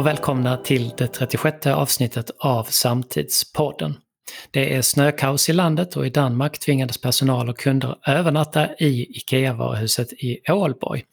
och 0.00 0.06
välkomna 0.06 0.56
till 0.56 0.92
det 0.96 1.06
36 1.06 1.66
avsnittet 1.66 2.30
av 2.38 2.64
Samtidspodden. 2.64 3.94
Det 4.50 4.74
är 4.76 4.82
snökaos 4.82 5.48
i 5.48 5.52
landet 5.52 5.96
och 5.96 6.06
i 6.06 6.10
Danmark 6.10 6.58
tvingades 6.58 7.00
personal 7.00 7.48
och 7.48 7.58
kunder 7.58 7.98
övernatta 8.06 8.74
i 8.74 9.06
IKEA-varuhuset 9.16 10.12
i 10.12 10.40
Ålborg. 10.52 11.04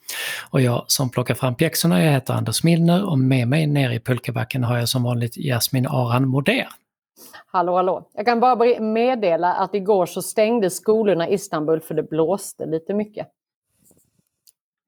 Och 0.52 0.62
jag 0.62 0.84
som 0.88 1.10
plockar 1.10 1.36
fram 1.36 1.56
pjäxorna, 1.56 2.04
jag 2.04 2.12
heter 2.12 2.34
Anders 2.34 2.64
Milner 2.64 3.10
och 3.10 3.20
med 3.20 3.48
mig 3.48 3.68
nere 3.68 3.94
i 3.94 4.00
pulkabacken 4.00 4.64
har 4.64 4.78
jag 4.78 4.90
som 4.90 5.04
vanligt 5.04 5.38
Jasmin 5.38 5.88
Aran 5.88 6.28
Moder. 6.28 6.68
Hallå 7.46 7.76
hallå! 7.76 8.10
Jag 8.14 8.26
kan 8.26 8.40
bara 8.40 8.80
meddela 8.80 9.54
att 9.54 9.76
igår 9.76 10.06
så 10.06 10.22
stängde 10.22 10.70
skolorna 10.70 11.30
i 11.30 11.34
Istanbul 11.34 11.82
för 11.82 11.94
det 11.96 12.04
blåste 12.04 12.66
lite 12.66 12.94
mycket. 12.94 13.28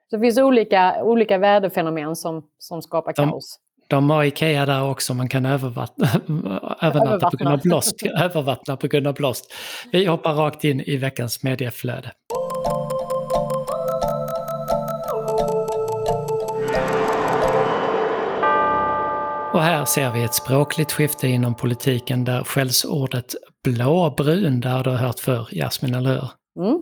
Så 0.10 0.16
det 0.16 0.20
finns 0.20 0.38
olika, 0.38 1.04
olika 1.04 1.38
väderfenomen 1.38 2.16
som, 2.16 2.44
som 2.58 2.82
skapar 2.82 3.14
kaos. 3.14 3.60
De 3.90 4.10
har 4.10 4.24
Ikea 4.24 4.66
där 4.66 4.84
också, 4.84 5.14
man 5.14 5.30
kan 5.30 5.46
övervattna, 5.46 6.08
övernatta 6.82 7.30
på 7.30 7.38
grund 7.38 7.54
av 7.54 7.62
blåst. 7.62 7.96
övervattna 8.20 8.78
på 8.78 8.88
grund 8.88 9.08
av 9.08 9.14
blåst. 9.14 9.54
Vi 9.92 10.06
hoppar 10.06 10.34
rakt 10.34 10.64
in 10.64 10.82
i 10.82 10.98
veckans 10.98 11.44
medieflöde. 11.44 12.12
Och 19.54 19.64
här 19.64 19.86
ser 19.86 20.12
vi 20.12 20.24
ett 20.24 20.34
språkligt 20.34 20.92
skifte 20.92 21.28
inom 21.28 21.56
politiken 21.56 22.26
där 22.26 22.44
skällsordet 22.44 23.36
blåbrun, 23.64 24.60
där 24.60 24.84
du 24.84 24.90
har 24.90 24.98
hört 24.98 25.20
för 25.20 25.48
Jasmin, 25.52 25.96
eller 25.96 26.10
hur? 26.10 26.30
Mm 26.66 26.82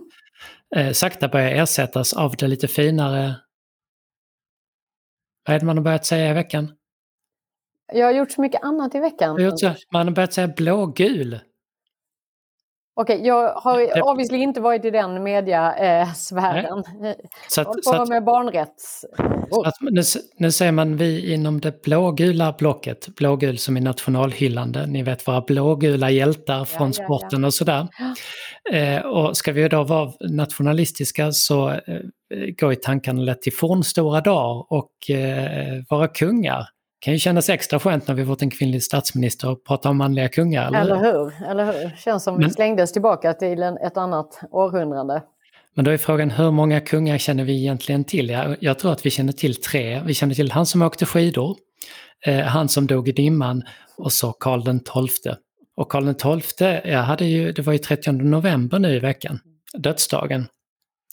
eh, 0.76 0.92
sakta 0.92 1.28
börjar 1.28 1.50
ersättas 1.50 2.12
av 2.12 2.36
det 2.36 2.48
lite 2.48 2.68
finare... 2.68 3.34
Vad 5.46 5.56
är 5.56 5.60
det 5.60 5.66
man 5.66 5.76
har 5.76 5.84
börjat 5.84 6.06
säga 6.06 6.30
i 6.30 6.34
veckan? 6.34 6.72
Jag 7.92 8.06
har 8.06 8.12
gjort 8.12 8.30
så 8.30 8.40
mycket 8.40 8.62
annat 8.62 8.94
i 8.94 8.98
veckan. 8.98 9.36
man 9.92 10.06
har 10.06 10.14
börjat 10.14 10.32
säga 10.32 10.48
blågul. 10.48 11.40
Okej, 13.00 13.16
okay, 13.16 13.26
jag 13.26 13.54
har 13.54 14.02
obviously 14.10 14.38
inte 14.38 14.60
varit 14.60 14.84
i 14.84 14.90
den 14.90 15.22
mediasfären. 15.22 16.78
Eh, 16.78 17.12
så 17.48 17.60
att, 17.60 17.84
så 17.84 18.02
att, 18.02 18.08
med 18.08 18.24
barnrätts... 18.24 19.04
Oh. 19.50 19.70
nu, 19.80 20.02
nu 20.38 20.52
säger 20.52 20.72
man 20.72 20.96
vi 20.96 21.34
inom 21.34 21.60
det 21.60 21.82
blågula 21.82 22.54
blocket, 22.58 23.08
blågul 23.16 23.58
som 23.58 23.76
är 23.76 23.80
nationalhyllande, 23.80 24.86
ni 24.86 25.02
vet 25.02 25.28
våra 25.28 25.40
blågula 25.40 26.10
hjältar 26.10 26.64
från 26.64 26.92
ja, 26.96 27.04
sporten 27.04 27.40
ja. 27.40 27.46
och 27.46 27.54
sådär. 27.54 27.88
Eh, 28.72 29.00
och 29.00 29.36
ska 29.36 29.52
vi 29.52 29.68
då 29.68 29.84
vara 29.84 30.12
nationalistiska 30.20 31.32
så 31.32 31.70
eh, 31.70 31.78
går 32.60 32.70
ju 32.70 32.76
tankarna 32.76 33.22
lätt 33.22 33.42
till 33.42 33.52
fornstora 33.52 34.20
dagar 34.20 34.66
och 34.72 35.10
eh, 35.10 35.82
vara 35.88 36.08
kungar 36.08 36.68
kan 37.00 37.12
ju 37.12 37.18
kännas 37.18 37.48
extra 37.48 37.80
skönt 37.80 38.08
när 38.08 38.14
vi 38.14 38.26
fått 38.26 38.42
en 38.42 38.50
kvinnlig 38.50 38.82
statsminister 38.82 39.50
och 39.50 39.64
prata 39.64 39.88
om 39.90 39.96
manliga 39.96 40.28
kungar. 40.28 40.66
Eller, 40.66 40.80
eller 40.80 40.96
hur? 40.96 41.48
Eller 41.50 41.64
hur? 41.64 41.96
Känns 41.96 42.24
som 42.24 42.34
men, 42.34 42.44
vi 42.44 42.50
slängdes 42.50 42.92
tillbaka 42.92 43.32
till 43.32 43.62
en, 43.62 43.78
ett 43.78 43.96
annat 43.96 44.40
århundrade. 44.50 45.22
Men 45.74 45.84
då 45.84 45.90
är 45.90 45.96
frågan 45.96 46.30
hur 46.30 46.50
många 46.50 46.80
kungar 46.80 47.18
känner 47.18 47.44
vi 47.44 47.60
egentligen 47.60 48.04
till? 48.04 48.28
Jag, 48.28 48.56
jag 48.60 48.78
tror 48.78 48.92
att 48.92 49.06
vi 49.06 49.10
känner 49.10 49.32
till 49.32 49.56
tre. 49.56 50.02
Vi 50.04 50.14
känner 50.14 50.34
till 50.34 50.52
han 50.52 50.66
som 50.66 50.82
åkte 50.82 51.06
skidor, 51.06 51.56
eh, 52.26 52.40
han 52.40 52.68
som 52.68 52.86
dog 52.86 53.08
i 53.08 53.12
dimman 53.12 53.62
och 53.96 54.12
så 54.12 54.32
Karl 54.32 54.64
den 54.64 54.80
XII. 54.80 55.34
Och 55.76 55.90
Karl 55.90 56.04
den 56.04 56.40
XII, 56.40 56.80
jag 56.84 57.02
hade 57.02 57.24
ju, 57.24 57.52
det 57.52 57.62
var 57.62 57.72
ju 57.72 57.78
30 57.78 58.12
november 58.12 58.78
nu 58.78 58.96
i 58.96 58.98
veckan, 58.98 59.40
dödsdagen. 59.78 60.46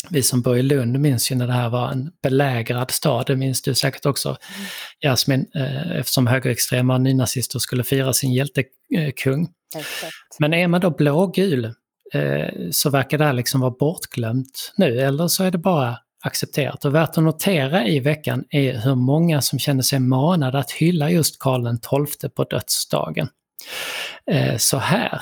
Vi 0.09 0.23
som 0.23 0.41
bor 0.41 0.57
i 0.57 0.63
Lund 0.63 0.99
minns 0.99 1.31
ju 1.31 1.35
när 1.35 1.47
det 1.47 1.53
här 1.53 1.69
var 1.69 1.91
en 1.91 2.11
belägrad 2.23 2.91
stad, 2.91 3.27
det 3.27 3.35
minns 3.35 3.61
du 3.61 3.75
säkert 3.75 4.05
också 4.05 4.29
mm. 4.29 4.67
Jasmin, 4.99 5.45
eh, 5.55 5.91
eftersom 5.91 6.27
högerextrema 6.27 6.97
nynazister 6.97 7.59
skulle 7.59 7.83
fira 7.83 8.13
sin 8.13 8.33
hjältekung. 8.33 9.47
Men 10.39 10.53
är 10.53 10.67
man 10.67 10.81
då 10.81 10.89
blågul 10.89 11.65
eh, 12.13 12.47
så 12.71 12.89
verkar 12.89 13.17
det 13.17 13.25
här 13.25 13.33
liksom 13.33 13.61
vara 13.61 13.71
bortglömt 13.71 14.73
nu, 14.77 14.99
eller 14.99 15.27
så 15.27 15.43
är 15.43 15.51
det 15.51 15.57
bara 15.57 15.97
accepterat. 16.23 16.85
Och 16.85 16.95
värt 16.95 17.17
att 17.17 17.23
notera 17.23 17.87
i 17.87 17.99
veckan 17.99 18.43
är 18.49 18.73
hur 18.73 18.95
många 18.95 19.41
som 19.41 19.59
känner 19.59 19.81
sig 19.81 19.99
manade 19.99 20.59
att 20.59 20.71
hylla 20.71 21.09
just 21.09 21.39
Karl 21.39 21.77
XII 22.17 22.29
på 22.29 22.43
dödsdagen. 22.43 23.27
Eh, 24.31 24.57
så 24.57 24.77
här 24.77 25.21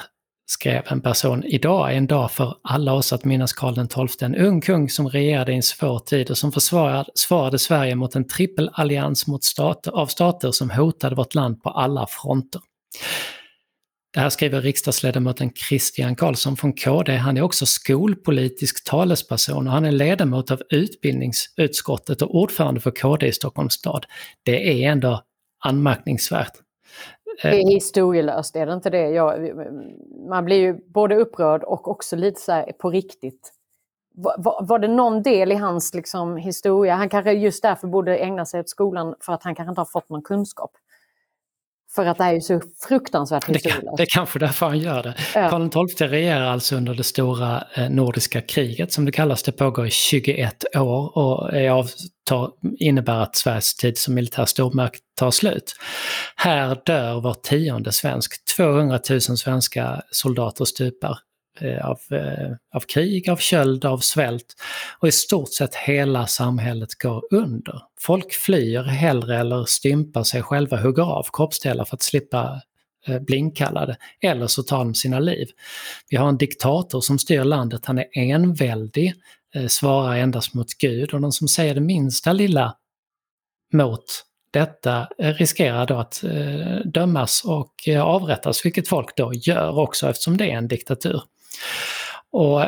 skrev 0.54 0.84
en 0.86 1.02
person, 1.02 1.44
idag 1.44 1.92
är 1.92 1.98
en 1.98 2.08
dag 2.08 2.32
för 2.32 2.56
alla 2.64 2.94
oss 2.94 3.14
att 3.14 3.26
minnas 3.26 3.54
Karl 3.54 4.08
XII, 4.08 4.26
en 4.26 4.36
ung 4.36 4.62
kung 4.62 4.90
som 4.90 5.10
regerade 5.10 5.52
i 5.52 5.56
en 5.56 5.64
svår 5.64 6.00
tid 6.00 6.32
och 6.32 6.38
som 6.38 6.52
försvarade 6.52 7.60
Sverige 7.60 7.96
mot 7.96 8.16
en 8.16 8.28
trippelallians 8.28 9.28
mot 9.28 9.44
stater, 9.44 9.92
av 9.92 10.08
stater 10.08 10.52
som 10.52 10.70
hotade 10.70 11.16
vårt 11.16 11.36
land 11.36 11.64
på 11.64 11.70
alla 11.70 12.08
fronter. 12.10 12.62
Det 14.14 14.20
här 14.20 14.30
skriver 14.30 14.62
riksdagsledamoten 14.62 15.52
Christian 15.70 16.16
Karlsson 16.16 16.58
från 16.58 16.74
KD. 16.74 17.16
Han 17.16 17.38
är 17.38 17.42
också 17.42 17.66
skolpolitisk 17.66 18.84
talesperson 18.84 19.68
och 19.68 19.74
han 19.74 19.86
är 19.86 19.92
ledamot 19.92 20.52
av 20.52 20.62
utbildningsutskottet 20.70 22.22
och 22.22 22.36
ordförande 22.36 22.80
för 22.80 22.92
KD 22.92 23.28
i 23.28 23.32
Stockholms 23.32 23.74
stad. 23.74 24.06
Det 24.44 24.84
är 24.84 24.92
ändå 24.92 25.24
anmärkningsvärt. 25.66 26.54
Eh, 27.44 27.52
det 27.52 27.58
är 27.58 27.74
historielöst, 27.74 28.56
är 28.56 28.66
det 28.66 28.74
inte 28.74 28.90
det? 28.90 29.10
Jag, 29.10 29.52
man 30.30 30.46
blir 30.46 30.58
ju 30.58 30.74
både 30.74 31.16
upprörd 31.16 31.64
och 31.64 31.88
också 31.88 32.16
lite 32.16 32.42
så 32.42 32.52
här 32.52 32.72
på 32.72 32.90
riktigt. 32.90 33.54
Var, 34.16 34.66
var 34.66 34.80
det 34.80 34.88
någon 34.88 35.24
del 35.24 35.52
i 35.52 35.56
hans 35.56 35.94
liksom, 35.94 36.38
historia, 36.38 36.96
han 36.96 37.10
kanske 37.10 37.32
just 37.32 37.62
därför 37.62 37.88
borde 37.88 38.18
ägna 38.18 38.46
sig 38.46 38.60
åt 38.60 38.70
skolan 38.70 39.16
för 39.20 39.34
att 39.34 39.44
han 39.44 39.56
kanske 39.56 39.70
inte 39.70 39.82
har 39.82 39.86
fått 39.86 40.10
någon 40.10 40.22
kunskap. 40.22 40.72
För 41.96 42.06
att 42.06 42.18
det 42.18 42.24
är 42.24 42.40
så 42.40 42.62
fruktansvärt 42.88 43.50
historiskt. 43.50 43.82
Det, 43.82 43.94
det 43.98 44.04
är 44.04 44.08
kanske 44.10 44.40
därför 44.40 44.66
han 44.66 44.80
gör 44.80 45.04
det. 45.04 45.16
Ja. 45.36 45.50
Karl 45.50 45.88
XII 45.88 46.08
regerar 46.08 46.46
alltså 46.46 46.76
under 46.76 46.94
det 46.94 47.04
stora 47.04 47.64
eh, 47.74 47.90
nordiska 47.90 48.42
kriget 48.42 48.94
som 48.94 49.06
det 49.06 49.12
kallas. 49.12 49.44
Det 49.44 49.52
pågår 49.52 49.88
i 49.88 49.90
21 49.90 50.76
år 50.76 51.18
och 51.18 51.54
är 51.54 51.70
av, 51.70 51.90
tar, 52.26 52.52
innebär 52.78 53.20
att 53.20 53.36
Sveriges 53.36 53.76
tid 53.76 53.98
som 53.98 54.14
militär 54.14 54.46
stormakt 54.46 55.00
tar 55.16 55.32
slut. 55.32 55.76
Här 56.36 56.82
dör 56.86 57.22
var 57.22 57.34
tionde 57.34 57.92
svensk. 57.92 58.46
200 58.58 59.00
000 59.10 59.22
svenska 59.22 60.02
soldater 60.12 60.66
stupar 60.66 61.18
Eh, 61.62 61.86
av, 61.86 62.00
eh, 62.12 62.52
av 62.74 62.80
krig, 62.80 63.30
av 63.30 63.38
köld, 63.38 63.86
av 63.86 63.98
svält. 63.98 64.56
Och 65.00 65.08
i 65.08 65.12
stort 65.12 65.54
sett 65.54 65.76
hela 65.76 66.28
samhället 66.28 66.96
går 66.96 67.24
under. 67.32 67.82
Folk 68.00 68.34
flyr 68.34 68.84
hellre 68.84 69.38
eller 69.40 69.66
stympar 69.66 70.24
sig 70.24 70.42
själva, 70.42 70.78
hugger 70.78 71.04
av 71.04 71.28
kroppsdelar 71.34 71.86
för 71.86 71.96
att 71.96 72.02
slippa 72.02 72.62
blinkallade, 73.06 73.26
bli 73.26 73.38
inkallade. 73.38 73.98
Eller 74.22 74.48
så 74.48 74.64
tar 74.64 74.78
de 74.78 74.96
sina 74.96 75.20
liv. 75.20 75.48
Vi 76.10 76.18
har 76.18 76.30
en 76.30 76.38
diktator 76.38 77.02
som 77.02 77.20
styr 77.20 77.44
landet, 77.44 77.86
han 77.86 77.98
är 77.98 78.06
enväldig, 78.14 79.14
svarar 79.68 80.16
endast 80.16 80.54
mot 80.54 80.74
Gud 80.74 81.14
och 81.14 81.22
de 81.22 81.32
som 81.32 81.48
säger 81.48 81.74
det 81.74 81.82
minsta 81.82 82.34
lilla 82.34 82.76
mot 83.74 84.06
detta 84.52 85.08
riskerar 85.18 85.86
då 85.86 85.96
att 85.96 86.24
dömas 86.86 87.44
och 87.46 87.74
avrättas, 88.02 88.66
vilket 88.66 88.88
folk 88.88 89.18
då 89.18 89.34
gör 89.34 89.80
också 89.80 90.10
eftersom 90.10 90.38
det 90.38 90.52
är 90.52 90.58
en 90.58 90.68
diktatur. 90.68 91.22
Och 92.32 92.62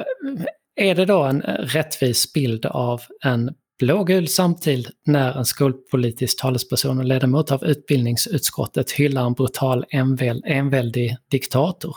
är 0.75 0.95
det 0.95 1.05
då 1.05 1.23
en 1.23 1.41
rättvis 1.41 2.33
bild 2.33 2.65
av 2.65 3.01
en 3.23 3.53
blågul 3.79 4.27
samtid 4.27 4.87
när 5.05 5.37
en 5.37 5.45
skolpolitisk 5.45 6.41
talesperson 6.41 6.97
och 6.97 7.05
ledamot 7.05 7.51
av 7.51 7.63
utbildningsutskottet 7.63 8.91
hyllar 8.91 9.25
en 9.25 9.33
brutal 9.33 9.85
enväl, 9.89 10.43
enväldig 10.45 11.17
diktator? 11.31 11.95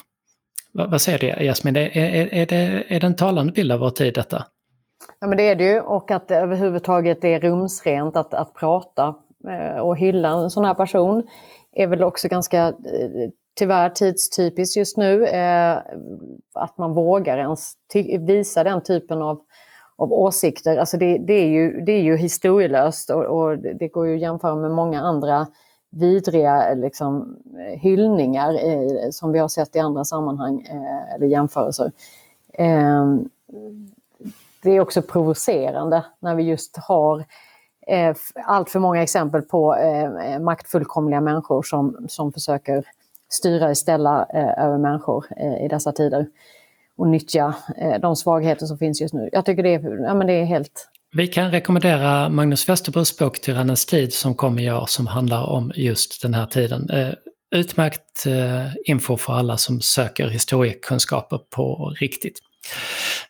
Vad, 0.72 0.90
vad 0.90 1.00
säger 1.00 1.18
du 1.18 1.44
Jasmin, 1.44 1.76
är, 1.76 1.96
är, 1.96 2.34
är, 2.34 2.46
det, 2.46 2.84
är 2.88 3.00
det 3.00 3.06
en 3.06 3.16
talande 3.16 3.52
bild 3.52 3.72
av 3.72 3.80
vår 3.80 3.90
tid 3.90 4.14
detta? 4.14 4.44
Ja 5.20 5.26
men 5.26 5.36
det 5.36 5.42
är 5.42 5.54
det 5.54 5.64
ju 5.64 5.80
och 5.80 6.10
att 6.10 6.28
det 6.28 6.36
överhuvudtaget 6.36 7.24
är 7.24 7.40
rumsrent 7.40 8.16
att, 8.16 8.34
att 8.34 8.54
prata 8.54 9.14
eh, 9.48 9.80
och 9.80 9.96
hylla 9.96 10.28
en 10.28 10.50
sån 10.50 10.64
här 10.64 10.74
person 10.74 11.26
är 11.72 11.86
väl 11.86 12.02
också 12.02 12.28
ganska 12.28 12.66
eh, 12.66 12.72
tyvärr 13.58 13.90
tidstypiskt 13.90 14.76
just 14.76 14.96
nu. 14.96 15.26
Eh, 15.26 15.78
att 16.54 16.78
man 16.78 16.94
vågar 16.94 17.38
ens 17.38 17.72
visa 18.20 18.64
den 18.64 18.82
typen 18.82 19.22
av, 19.22 19.40
av 19.96 20.12
åsikter. 20.12 20.76
Alltså 20.76 20.96
det, 20.96 21.18
det, 21.18 21.32
är 21.32 21.48
ju, 21.48 21.80
det 21.80 21.92
är 21.92 22.02
ju 22.02 22.16
historielöst 22.16 23.10
och, 23.10 23.24
och 23.24 23.58
det 23.58 23.88
går 23.88 24.06
ju 24.06 24.14
att 24.14 24.20
jämföra 24.20 24.56
med 24.56 24.70
många 24.70 25.00
andra 25.00 25.46
vidriga 25.90 26.74
liksom, 26.74 27.38
hyllningar 27.80 28.54
eh, 28.54 29.10
som 29.10 29.32
vi 29.32 29.38
har 29.38 29.48
sett 29.48 29.76
i 29.76 29.78
andra 29.78 30.04
sammanhang 30.04 30.66
eh, 30.70 31.14
eller 31.14 31.26
jämförelser. 31.26 31.92
Eh, 32.52 33.16
det 34.62 34.70
är 34.70 34.80
också 34.80 35.02
provocerande 35.02 36.04
när 36.20 36.34
vi 36.34 36.42
just 36.42 36.76
har 36.76 37.24
eh, 37.86 38.16
allt 38.44 38.70
för 38.70 38.78
många 38.78 39.02
exempel 39.02 39.42
på 39.42 39.76
eh, 39.76 40.38
maktfullkomliga 40.40 41.20
människor 41.20 41.62
som, 41.62 42.06
som 42.08 42.32
försöker 42.32 42.84
styra 43.28 43.68
och 43.68 43.76
ställa 43.76 44.26
eh, 44.34 44.64
över 44.64 44.78
människor 44.78 45.24
eh, 45.36 45.64
i 45.64 45.68
dessa 45.68 45.92
tider 45.92 46.26
och 46.96 47.08
nyttja 47.08 47.54
eh, 47.76 48.00
de 48.00 48.16
svagheter 48.16 48.66
som 48.66 48.78
finns 48.78 49.00
just 49.00 49.14
nu. 49.14 49.28
Jag 49.32 49.44
tycker 49.44 49.62
det 49.62 49.74
är, 49.74 50.04
ja, 50.04 50.14
men 50.14 50.26
det 50.26 50.32
är 50.32 50.44
helt, 50.44 50.88
Vi 51.14 51.26
kan 51.26 51.50
rekommendera 51.50 52.28
Magnus 52.28 52.68
Westerbros 52.68 53.18
bok 53.18 53.40
Tyrannens 53.40 53.86
tid 53.86 54.12
som 54.12 54.34
kom 54.34 54.58
i 54.58 54.72
år 54.72 54.86
som 54.86 55.06
handlar 55.06 55.44
om 55.46 55.72
just 55.74 56.22
den 56.22 56.34
här 56.34 56.46
tiden. 56.46 56.88
Utmärkt 57.54 58.24
info 58.84 59.16
för 59.16 59.32
alla 59.32 59.56
som 59.56 59.80
söker 59.80 60.28
historiekunskaper 60.28 61.38
på 61.38 61.94
riktigt. 62.00 62.38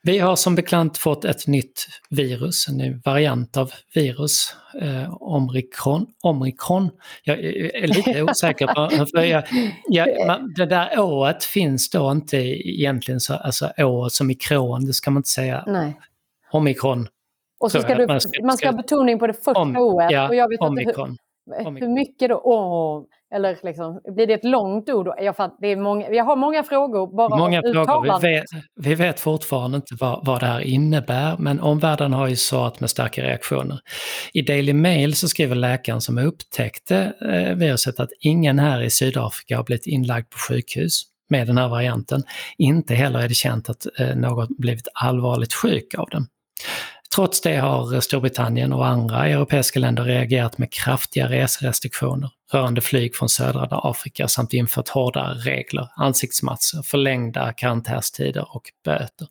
Vi 0.02 0.18
har 0.18 0.36
som 0.36 0.54
bekant 0.54 0.98
fått 0.98 1.24
ett 1.24 1.46
nytt 1.46 1.86
virus, 2.10 2.68
en 2.68 2.76
ny 2.76 3.00
variant 3.04 3.56
av 3.56 3.72
virus, 3.94 4.56
eh, 4.80 5.14
Omikron. 5.22 6.06
Omikron. 6.22 6.90
Jag 7.24 7.38
är 7.38 7.86
lite 7.86 8.22
osäker 8.22 8.66
på, 8.66 9.06
för 9.16 9.22
jag, 9.22 9.44
jag, 9.88 10.08
det 10.56 10.66
där 10.66 11.00
året 11.00 11.44
finns 11.44 11.90
då 11.90 12.10
inte 12.10 12.36
egentligen 12.36 13.20
så, 13.20 13.34
alltså 13.34 13.72
året 13.78 14.12
som 14.12 14.26
mikron, 14.26 14.84
det 14.84 14.92
ska 14.92 15.10
man 15.10 15.20
inte 15.20 15.28
säga. 15.28 15.64
Nej. 15.66 16.00
Omikron. 16.52 17.08
Och 17.60 17.72
så 17.72 17.80
ska 17.80 17.94
du, 17.94 18.06
man, 18.06 18.20
ska, 18.20 18.44
man 18.44 18.56
ska 18.56 18.68
ha 18.68 18.76
betoning 18.76 19.18
på 19.18 19.26
det 19.26 19.32
första 19.32 19.60
om, 19.60 19.76
året. 19.76 20.10
Ja, 20.10 20.28
och 20.28 20.34
jag 20.34 20.48
vet 20.48 20.60
omikron. 20.60 21.10
Inte 21.10 21.20
hur, 21.20 21.27
hur 21.56 21.94
mycket 21.94 22.28
då? 22.28 22.40
Åh, 22.44 23.02
eller 23.34 23.58
liksom, 23.62 24.00
blir 24.14 24.26
det 24.26 24.34
ett 24.34 24.44
långt 24.44 24.90
ord? 24.90 25.08
Jag, 25.18 25.36
fatt, 25.36 25.56
det 25.60 25.68
är 25.68 25.76
många, 25.76 26.10
jag 26.10 26.24
har 26.24 26.36
många 26.36 26.62
frågor 26.62 27.16
bara 27.16 27.36
Många 27.36 27.62
frågor. 27.62 28.20
Vi 28.20 28.28
vet, 28.28 28.44
vi 28.76 28.94
vet 28.94 29.20
fortfarande 29.20 29.76
inte 29.76 29.94
vad, 30.00 30.26
vad 30.26 30.40
det 30.40 30.46
här 30.46 30.60
innebär 30.60 31.36
men 31.38 31.60
omvärlden 31.60 32.12
har 32.12 32.28
ju 32.28 32.36
svarat 32.36 32.80
med 32.80 32.90
starka 32.90 33.22
reaktioner. 33.22 33.80
I 34.32 34.42
Daily 34.42 34.72
Mail 34.72 35.16
så 35.16 35.28
skriver 35.28 35.54
läkaren 35.54 36.00
som 36.00 36.18
upptäckte 36.18 37.12
eh, 37.20 37.56
viruset 37.56 38.00
att 38.00 38.10
ingen 38.20 38.58
här 38.58 38.82
i 38.82 38.90
Sydafrika 38.90 39.56
har 39.56 39.64
blivit 39.64 39.86
inlagd 39.86 40.30
på 40.30 40.38
sjukhus 40.38 41.02
med 41.30 41.46
den 41.46 41.58
här 41.58 41.68
varianten. 41.68 42.22
Inte 42.58 42.94
heller 42.94 43.18
är 43.18 43.28
det 43.28 43.34
känt 43.34 43.68
att 43.68 43.86
eh, 43.98 44.16
någon 44.16 44.46
blivit 44.58 44.88
allvarligt 44.94 45.52
sjuk 45.52 45.94
av 45.98 46.08
den. 46.10 46.26
Trots 47.14 47.40
det 47.40 47.56
har 47.56 48.00
Storbritannien 48.00 48.72
och 48.72 48.86
andra 48.86 49.28
europeiska 49.28 49.80
länder 49.80 50.04
reagerat 50.04 50.58
med 50.58 50.72
kraftiga 50.72 51.28
reserestriktioner 51.28 52.30
rörande 52.52 52.80
flyg 52.80 53.16
från 53.16 53.28
södra 53.28 53.68
Afrika 53.70 54.28
samt 54.28 54.52
infört 54.52 54.88
hårdare 54.88 55.34
regler, 55.34 55.88
ansiktsmatser, 55.96 56.82
förlängda 56.82 57.52
karantänstider 57.52 58.56
och 58.56 58.62
böter. 58.84 59.28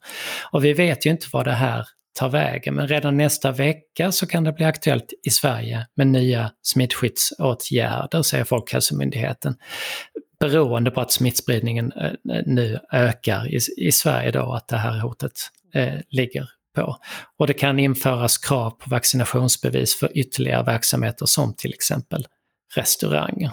Och 0.51 0.65
vi 0.65 0.73
vet 0.73 1.05
ju 1.05 1.09
inte 1.09 1.27
vad 1.31 1.45
det 1.45 1.51
här 1.51 1.87
tar 2.13 2.29
vägen, 2.29 2.75
men 2.75 2.87
redan 2.87 3.17
nästa 3.17 3.51
vecka 3.51 4.11
så 4.11 4.27
kan 4.27 4.43
det 4.43 4.53
bli 4.53 4.65
aktuellt 4.65 5.13
i 5.23 5.29
Sverige 5.29 5.87
med 5.95 6.07
nya 6.07 6.51
smittskyddsåtgärder, 6.61 8.21
säger 8.21 8.43
Folkhälsomyndigheten. 8.43 9.55
Beroende 10.39 10.91
på 10.91 11.01
att 11.01 11.11
smittspridningen 11.11 11.91
eh, 11.91 12.11
nu 12.45 12.79
ökar 12.91 13.47
i, 13.47 13.59
i 13.77 13.91
Sverige 13.91 14.31
då, 14.31 14.53
att 14.53 14.67
det 14.67 14.77
här 14.77 14.99
hotet 14.99 15.31
eh, 15.73 15.93
ligger 16.09 16.49
på. 16.81 16.97
Och 17.37 17.47
det 17.47 17.53
kan 17.53 17.79
införas 17.79 18.37
krav 18.37 18.69
på 18.69 18.89
vaccinationsbevis 18.89 19.99
för 19.99 20.17
ytterligare 20.17 20.63
verksamheter 20.63 21.25
som 21.25 21.53
till 21.53 21.73
exempel 21.73 22.27
restauranger. 22.75 23.51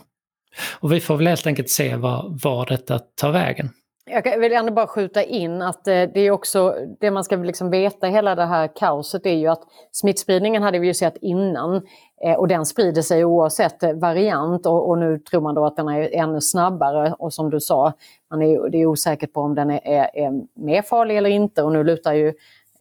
Och 0.81 0.93
vi 0.93 1.01
får 1.01 1.17
väl 1.17 1.27
helt 1.27 1.47
enkelt 1.47 1.71
se 1.71 1.97
var, 1.97 2.39
var 2.43 2.67
detta 2.67 2.99
tar 2.99 3.33
vägen. 3.33 3.71
Jag 4.07 4.39
vill 4.39 4.53
ändå 4.53 4.73
bara 4.73 4.87
skjuta 4.87 5.23
in 5.23 5.63
att 5.63 5.89
eh, 5.89 6.03
det 6.15 6.21
är 6.21 6.31
också 6.31 6.75
det 7.01 7.11
man 7.11 7.25
ska 7.25 7.37
liksom 7.37 7.71
veta 7.71 8.07
hela 8.07 8.35
det 8.35 8.45
här 8.45 8.71
kaoset 8.77 9.27
är 9.27 9.35
ju 9.35 9.47
att 9.47 9.63
smittspridningen 9.93 10.63
hade 10.63 10.79
vi 10.79 10.87
ju 10.87 10.95
sett 10.95 11.17
innan 11.21 11.83
eh, 12.25 12.35
och 12.35 12.49
den 12.49 12.67
sprider 12.67 13.03
sig 13.03 13.25
oavsett 13.25 13.83
eh, 13.83 13.93
variant 13.93 14.67
och, 14.67 14.89
och 14.89 14.99
nu 14.99 15.19
tror 15.19 15.41
man 15.41 15.55
då 15.55 15.67
att 15.67 15.77
den 15.77 15.89
är 15.89 16.15
ännu 16.15 16.41
snabbare 16.41 17.15
och 17.19 17.33
som 17.33 17.51
du 17.51 17.61
sa, 17.61 17.93
man 18.31 18.43
är, 18.43 18.69
det 18.71 18.79
är 18.79 18.87
osäkert 18.87 19.33
på 19.33 19.41
om 19.41 19.55
den 19.55 19.71
är, 19.71 19.81
är, 19.85 20.11
är 20.15 20.33
mer 20.65 20.83
farlig 20.83 21.17
eller 21.17 21.31
inte 21.31 21.63
och 21.63 21.73
nu 21.73 21.85
lutar 21.85 22.13
ju 22.13 22.33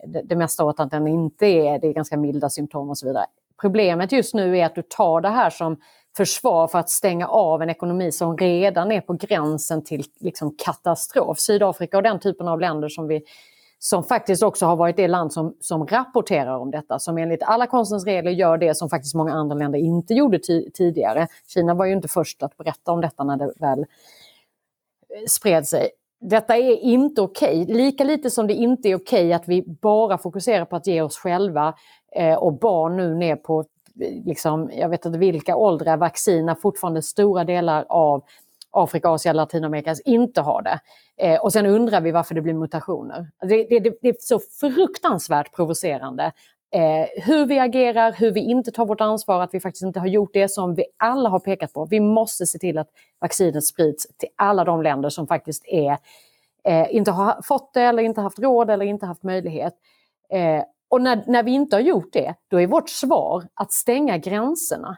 det, 0.06 0.22
det 0.22 0.36
mesta 0.36 0.66
åt 0.66 0.80
att 0.80 0.92
den 0.92 1.08
inte 1.08 1.46
är, 1.46 1.80
det 1.80 1.88
är 1.88 1.94
ganska 1.94 2.18
milda 2.18 2.50
symptom 2.50 2.90
och 2.90 2.98
så 2.98 3.08
vidare. 3.08 3.26
Problemet 3.62 4.12
just 4.12 4.34
nu 4.34 4.58
är 4.58 4.66
att 4.66 4.76
du 4.76 4.82
tar 4.82 5.22
det 5.22 5.30
här 5.30 5.50
som 5.50 5.78
försvar 6.18 6.68
för 6.68 6.80
att 6.80 6.90
stänga 6.90 7.28
av 7.28 7.62
en 7.62 7.70
ekonomi 7.70 8.12
som 8.12 8.38
redan 8.38 8.92
är 8.92 9.02
på 9.02 9.14
gränsen 9.14 9.84
till 9.84 10.04
liksom 10.20 10.56
katastrof. 10.58 11.40
Sydafrika 11.40 11.98
och 11.98 12.04
den 12.04 12.20
typen 12.20 12.48
av 12.48 12.60
länder 12.60 12.90
som 12.90 13.08
vi 13.08 13.24
som 13.80 14.04
faktiskt 14.04 14.44
också 14.44 14.66
har 14.66 14.76
varit 14.76 14.98
det 14.98 15.08
land 15.08 15.34
som, 15.34 15.56
som 15.60 15.88
rapporterar 15.88 16.58
om 16.58 16.72
detta, 16.72 17.00
som 17.00 17.18
enligt 17.18 17.44
alla 17.44 17.68
konstens 17.68 18.06
regler 18.06 18.32
gör 18.32 18.58
det 18.58 18.76
som 18.76 18.90
faktiskt 18.90 19.16
många 19.16 19.34
andra 19.34 19.56
länder 19.56 19.80
inte 19.80 20.14
gjorde 20.14 20.40
tidigare. 20.74 21.28
Kina 21.48 21.74
var 21.74 21.86
ju 21.86 21.94
inte 21.94 22.08
först 22.08 22.44
att 22.44 22.58
berätta 22.58 22.92
om 22.92 23.02
detta 23.02 23.24
när 23.24 23.38
det 23.38 23.54
väl 23.60 23.86
spred 25.28 25.68
sig. 25.68 25.90
Detta 26.30 26.58
är 26.58 26.78
inte 26.78 27.22
okej, 27.22 27.62
okay. 27.62 27.76
lika 27.76 28.04
lite 28.04 28.30
som 28.30 28.48
det 28.48 28.54
inte 28.54 28.90
är 28.90 28.96
okej 28.96 29.26
okay 29.26 29.34
att 29.34 29.48
vi 29.48 29.64
bara 29.82 30.18
fokuserar 30.18 30.66
på 30.66 30.76
att 30.76 30.88
ge 30.88 31.02
oss 31.02 31.18
själva 31.18 31.74
eh, 32.16 32.36
och 32.36 32.54
barn 32.60 32.98
nu 32.98 33.16
ner 33.16 33.36
på, 33.36 33.60
eh, 34.02 34.26
liksom, 34.26 34.72
jag 34.74 34.90
vet 34.90 35.06
inte 35.06 35.20
vilka 35.20 35.56
åldrar, 35.56 35.98
vaccin 35.98 36.46
när 36.46 36.56
fortfarande 36.56 37.02
stora 37.02 37.44
delar 37.44 37.86
av 37.90 38.24
Afrika, 38.72 39.10
Asien, 39.10 39.36
Latinamerika 39.36 39.96
inte 40.06 40.42
har 40.42 40.62
det. 40.62 40.80
Eh, 41.18 41.42
och 41.42 41.54
sen 41.54 41.66
undrar 41.66 42.02
vi 42.02 42.12
varför 42.12 42.36
det 42.36 42.42
blir 42.42 42.54
mutationer. 42.54 43.28
Det, 43.42 43.80
det, 43.80 43.98
det 44.02 44.10
är 44.10 44.16
så 44.20 44.40
fruktansvärt 44.60 45.56
provocerande 45.56 46.32
Eh, 46.74 47.08
hur 47.24 47.46
vi 47.46 47.60
agerar, 47.60 48.12
hur 48.12 48.32
vi 48.32 48.40
inte 48.40 48.72
tar 48.72 48.86
vårt 48.86 49.02
ansvar, 49.02 49.42
att 49.42 49.54
vi 49.54 49.60
faktiskt 49.60 49.84
inte 49.84 50.00
har 50.00 50.08
gjort 50.08 50.34
det 50.34 50.50
som 50.50 50.76
vi 50.76 50.86
alla 50.98 51.30
har 51.30 51.40
pekat 51.40 51.74
på. 51.74 51.86
Vi 51.86 52.00
måste 52.00 52.46
se 52.46 52.60
till 52.60 52.78
att 52.78 52.90
vaccinet 53.20 53.66
sprids 53.66 54.08
till 54.18 54.30
alla 54.36 54.64
de 54.64 54.82
länder 54.82 55.10
som 55.10 55.28
faktiskt 55.28 55.64
är, 55.68 55.98
eh, 56.64 56.96
inte 56.96 57.12
har 57.12 57.42
fått 57.44 57.74
det 57.74 57.82
eller 57.82 58.04
inte 58.04 58.22
haft 58.22 58.40
råd 58.40 58.70
eller 58.70 58.86
inte 58.86 59.06
haft 59.06 59.24
möjlighet. 59.24 59.74
Eh, 60.30 60.64
och 60.90 61.02
när, 61.02 61.24
när 61.28 61.44
vi 61.44 61.52
inte 61.52 61.76
har 61.76 61.82
gjort 61.82 62.14
det, 62.14 62.36
då 62.48 62.62
är 62.62 62.68
vårt 62.68 62.90
svar 62.90 63.44
att 63.54 63.72
stänga 63.72 64.18
gränserna. 64.18 64.98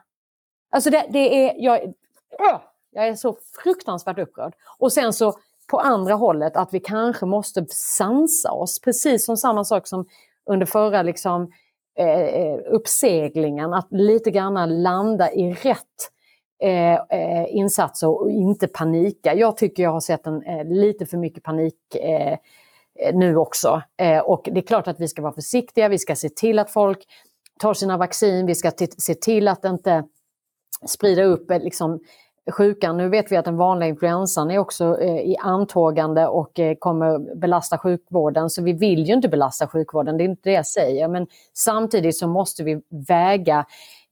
Alltså 0.71 0.89
det, 0.89 1.05
det 1.09 1.45
är, 1.45 1.53
jag, 1.57 1.93
jag 2.91 3.07
är 3.07 3.15
så 3.15 3.37
fruktansvärt 3.63 4.19
upprörd. 4.19 4.53
Och 4.79 4.93
sen 4.93 5.13
så 5.13 5.33
på 5.67 5.79
andra 5.79 6.13
hållet 6.13 6.57
att 6.57 6.73
vi 6.73 6.79
kanske 6.79 7.25
måste 7.25 7.65
sansa 7.69 8.51
oss, 8.51 8.79
precis 8.81 9.25
som 9.25 9.37
samma 9.37 9.63
sak 9.63 9.87
som 9.87 10.05
under 10.45 10.65
förra 10.65 11.01
liksom, 11.01 11.51
Eh, 11.97 12.07
eh, 12.07 12.59
uppseglingen, 12.65 13.73
att 13.73 13.87
lite 13.91 14.31
grann 14.31 14.83
landa 14.83 15.31
i 15.31 15.53
rätt 15.53 16.11
eh, 16.63 16.93
eh 16.93 17.55
insatser 17.55 18.07
och 18.07 18.31
inte 18.31 18.67
panika. 18.67 19.33
Jag 19.33 19.57
tycker 19.57 19.83
jag 19.83 19.91
har 19.91 19.99
sett 19.99 20.27
en, 20.27 20.43
eh, 20.43 20.65
lite 20.65 21.05
för 21.05 21.17
mycket 21.17 21.43
panik 21.43 21.95
eh, 21.95 22.37
eh, 22.99 23.15
nu 23.15 23.37
också. 23.37 23.81
Eh, 23.97 24.19
och 24.19 24.49
det 24.51 24.59
är 24.59 24.67
klart 24.67 24.87
att 24.87 24.99
vi 24.99 25.07
ska 25.07 25.21
vara 25.21 25.33
försiktiga, 25.33 25.89
vi 25.89 25.97
ska 25.97 26.15
se 26.15 26.29
till 26.29 26.59
att 26.59 26.71
folk 26.71 27.05
tar 27.59 27.73
sina 27.73 27.97
vaccin, 27.97 28.45
vi 28.45 28.55
ska 28.55 28.71
se 28.97 29.15
till 29.15 29.47
att 29.47 29.65
inte 29.65 30.03
sprida 30.87 31.23
upp 31.23 31.51
liksom, 31.51 31.99
sjukan. 32.51 32.97
Nu 32.97 33.09
vet 33.09 33.31
vi 33.31 33.35
att 33.35 33.45
den 33.45 33.57
vanliga 33.57 33.89
influensan 33.89 34.51
är 34.51 34.57
också 34.57 35.01
eh, 35.01 35.17
i 35.17 35.37
antågande 35.39 36.27
och 36.27 36.59
eh, 36.59 36.75
kommer 36.75 37.35
belasta 37.35 37.77
sjukvården. 37.77 38.49
Så 38.49 38.63
vi 38.63 38.73
vill 38.73 39.07
ju 39.07 39.13
inte 39.13 39.29
belasta 39.29 39.67
sjukvården, 39.67 40.17
det 40.17 40.23
är 40.23 40.25
inte 40.25 40.49
det 40.49 40.53
jag 40.53 40.67
säger. 40.67 41.07
Men 41.07 41.27
samtidigt 41.53 42.17
så 42.17 42.27
måste 42.27 42.63
vi 42.63 42.81
väga 43.07 43.65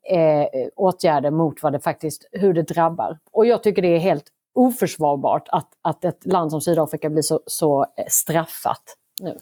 eh, 0.09 0.67
åtgärder 0.75 1.31
mot 1.31 1.63
vad 1.63 1.73
det 1.73 1.79
faktiskt, 1.79 2.29
hur 2.31 2.53
det 2.53 2.61
drabbar. 2.61 3.19
Och 3.31 3.45
jag 3.45 3.63
tycker 3.63 3.81
det 3.81 3.95
är 3.95 3.99
helt 3.99 4.25
oförsvarbart 4.53 5.47
att, 5.51 5.69
att 5.81 6.05
ett 6.05 6.25
land 6.25 6.51
som 6.51 6.61
Sydafrika 6.61 7.09
blir 7.09 7.21
så, 7.21 7.39
så 7.45 7.81
eh, 7.81 8.05
straffat 8.09 8.83
nu. 9.21 9.37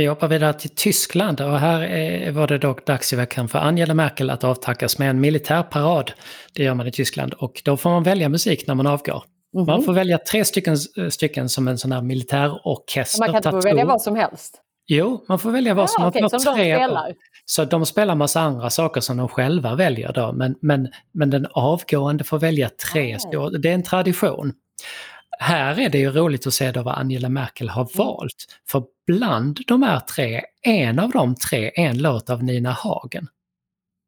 Vi 0.00 0.06
hoppar 0.06 0.28
vidare 0.28 0.52
till 0.52 0.70
Tyskland 0.70 1.40
och 1.40 1.58
här 1.58 2.30
var 2.30 2.46
det 2.46 2.58
dock 2.58 2.86
dags 2.86 3.12
i 3.12 3.16
veckan 3.16 3.48
för 3.48 3.58
Angela 3.58 3.94
Merkel 3.94 4.30
att 4.30 4.44
avtackas 4.44 4.98
med 4.98 5.10
en 5.10 5.20
militärparad. 5.20 6.12
Det 6.54 6.62
gör 6.62 6.74
man 6.74 6.86
i 6.86 6.92
Tyskland 6.92 7.34
och 7.34 7.62
då 7.64 7.76
får 7.76 7.90
man 7.90 8.02
välja 8.02 8.28
musik 8.28 8.66
när 8.66 8.74
man 8.74 8.86
avgår. 8.86 9.24
Mm 9.54 9.64
-hmm. 9.64 9.70
Man 9.70 9.82
får 9.82 9.92
välja 9.92 10.18
tre 10.18 10.44
stycken, 10.44 10.76
stycken 11.10 11.48
som 11.48 11.68
en 11.68 11.78
sån 11.78 11.92
här 11.92 12.02
militärorkester. 12.02 13.18
Man 13.18 13.28
kan 13.28 13.36
inte 13.36 13.50
få 13.50 13.60
välja 13.60 13.84
vad 13.84 14.02
som 14.02 14.16
helst? 14.16 14.60
Jo, 14.86 15.24
man 15.28 15.38
får 15.38 15.50
välja 15.50 15.74
vad 15.74 15.82
ja, 15.82 15.88
som 15.88 16.04
okay, 16.04 16.22
man 16.22 16.30
får 16.30 16.38
som 16.38 16.54
tre 16.54 16.72
de 16.72 16.84
spelar. 16.84 17.14
Så 17.44 17.64
de 17.64 17.86
spelar 17.86 18.14
massa 18.14 18.40
andra 18.40 18.70
saker 18.70 19.00
som 19.00 19.16
de 19.16 19.28
själva 19.28 19.74
väljer 19.74 20.12
då, 20.12 20.32
men, 20.32 20.54
men, 20.60 20.88
men 21.12 21.30
den 21.30 21.46
avgående 21.50 22.24
får 22.24 22.38
välja 22.38 22.70
tre. 22.92 23.18
Ah. 23.36 23.50
Det 23.50 23.68
är 23.70 23.74
en 23.74 23.82
tradition 23.82 24.52
här 25.42 25.80
är 25.80 25.88
det 25.88 25.98
ju 25.98 26.10
roligt 26.10 26.46
att 26.46 26.54
se 26.54 26.72
då 26.72 26.82
vad 26.82 26.98
Angela 26.98 27.28
Merkel 27.28 27.68
har 27.68 27.82
mm. 27.82 27.92
valt. 27.94 28.46
För 28.68 28.84
bland 29.06 29.60
de 29.66 29.82
här 29.82 30.00
tre, 30.00 30.42
en 30.62 30.98
av 30.98 31.10
de 31.10 31.34
tre 31.34 31.70
är 31.74 31.86
en 31.86 31.98
låt 31.98 32.30
av 32.30 32.44
Nina 32.44 32.70
Hagen. 32.70 33.26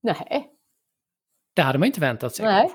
Nej. 0.02 0.48
Det 1.56 1.62
hade 1.62 1.78
man 1.78 1.86
inte 1.86 2.00
väntat 2.00 2.34
sig. 2.34 2.46
Nej. 2.46 2.70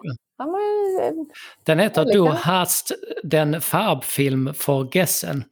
Den 1.64 1.80
heter 1.80 2.06
Du 2.06 2.28
hast 2.28 2.92
den 3.24 3.62
Farbfilm 3.62 4.46
vergessen. 4.46 5.44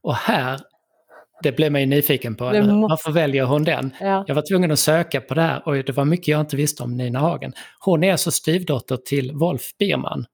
Och 0.00 0.14
här, 0.14 0.60
det 1.42 1.52
blev 1.52 1.72
mig 1.72 1.86
nyfiken 1.86 2.34
på, 2.34 2.44
måste... 2.44 2.72
varför 2.72 3.12
väljer 3.12 3.44
hon 3.44 3.64
den? 3.64 3.94
Ja. 4.00 4.24
Jag 4.26 4.34
var 4.34 4.42
tvungen 4.48 4.70
att 4.70 4.78
söka 4.78 5.20
på 5.20 5.34
det 5.34 5.42
här 5.42 5.68
och 5.68 5.74
det 5.74 5.92
var 5.92 6.04
mycket 6.04 6.28
jag 6.28 6.40
inte 6.40 6.56
visste 6.56 6.82
om 6.82 6.96
Nina 6.96 7.18
Hagen. 7.18 7.52
Hon 7.80 8.04
är 8.04 8.12
alltså 8.12 8.30
styvdotter 8.30 8.96
till 8.96 9.32
Wolf 9.32 9.76
Biermann 9.78 10.26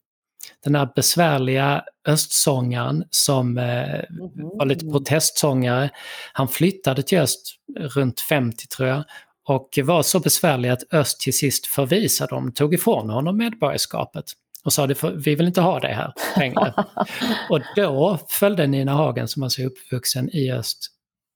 den 0.64 0.74
här 0.74 0.88
besvärliga 0.96 1.84
östsångaren 2.06 3.04
som 3.10 3.58
eh, 3.58 4.00
var 4.34 4.66
lite 4.66 4.86
protestsångare. 4.86 5.90
Han 6.32 6.48
flyttade 6.48 7.02
till 7.02 7.18
öst 7.18 7.56
runt 7.78 8.20
50 8.20 8.66
tror 8.66 8.88
jag 8.88 9.04
och 9.48 9.78
var 9.82 10.02
så 10.02 10.20
besvärlig 10.20 10.68
att 10.68 10.92
öst 10.92 11.20
till 11.20 11.36
sist 11.36 11.66
förvisade 11.66 12.34
dem, 12.34 12.52
tog 12.52 12.74
ifrån 12.74 13.10
honom 13.10 13.36
medborgarskapet 13.36 14.24
och 14.64 14.72
sa 14.72 14.84
att 14.84 15.04
vi 15.04 15.34
vill 15.34 15.46
inte 15.46 15.60
ha 15.60 15.80
det 15.80 15.88
här 15.88 16.12
längre. 16.36 16.74
och 17.50 17.60
då 17.76 18.18
följde 18.28 18.66
Nina 18.66 18.92
Hagen, 18.92 19.28
som 19.28 19.42
alltså 19.42 19.62
är 19.62 19.66
uppvuxen 19.66 20.30
i 20.36 20.52
öst, 20.52 20.90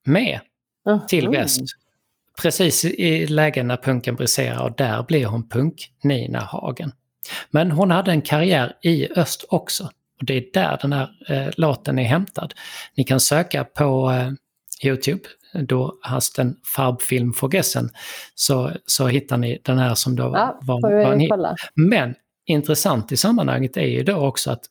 med 0.04 0.40
till 1.08 1.28
väst. 1.28 1.60
Precis 2.42 2.84
i 2.84 3.26
lägen 3.26 3.66
när 3.68 3.76
punken 3.76 4.14
briserar 4.16 4.62
och 4.62 4.76
där 4.76 5.02
blir 5.02 5.26
hon 5.26 5.48
punk-Nina 5.48 6.40
Hagen. 6.40 6.92
Men 7.50 7.70
hon 7.70 7.90
hade 7.90 8.10
en 8.10 8.22
karriär 8.22 8.76
i 8.82 9.08
öst 9.16 9.44
också. 9.48 9.84
Och 10.20 10.24
det 10.24 10.36
är 10.36 10.44
där 10.52 10.78
den 10.82 10.92
här 10.92 11.10
eh, 11.28 11.50
låten 11.56 11.98
är 11.98 12.04
hämtad. 12.04 12.54
Ni 12.96 13.04
kan 13.04 13.20
söka 13.20 13.64
på 13.64 14.10
eh, 14.10 14.30
Youtube, 14.88 15.22
då 15.52 15.98
hasten 16.02 16.56
Farbfilm 16.76 17.34
Gessen, 17.52 17.90
så, 18.34 18.72
så 18.86 19.06
hittar 19.06 19.36
ni 19.36 19.58
den 19.62 19.78
här 19.78 19.94
som 19.94 20.16
då 20.16 20.22
ja, 20.22 20.58
var, 20.62 20.80
var 20.80 21.12
en 21.12 21.20
hit. 21.20 21.30
Men 21.74 22.14
intressant 22.46 23.12
i 23.12 23.16
sammanhanget 23.16 23.76
är 23.76 23.86
ju 23.86 24.02
då 24.02 24.16
också 24.16 24.50
att 24.50 24.64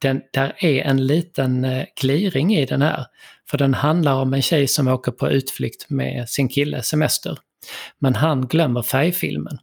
den, 0.00 0.22
där 0.32 0.52
är 0.58 0.82
en 0.82 1.06
liten 1.06 1.64
eh, 1.64 1.84
gliring 2.00 2.54
i 2.54 2.66
den 2.66 2.82
här. 2.82 3.06
För 3.50 3.58
den 3.58 3.74
handlar 3.74 4.14
om 4.14 4.34
en 4.34 4.42
tjej 4.42 4.66
som 4.68 4.88
åker 4.88 5.12
på 5.12 5.30
utflykt 5.30 5.90
med 5.90 6.28
sin 6.28 6.48
kille, 6.48 6.82
semester. 6.82 7.38
Men 7.98 8.14
han 8.14 8.46
glömmer 8.46 8.82
färgfilmen. 8.82 9.58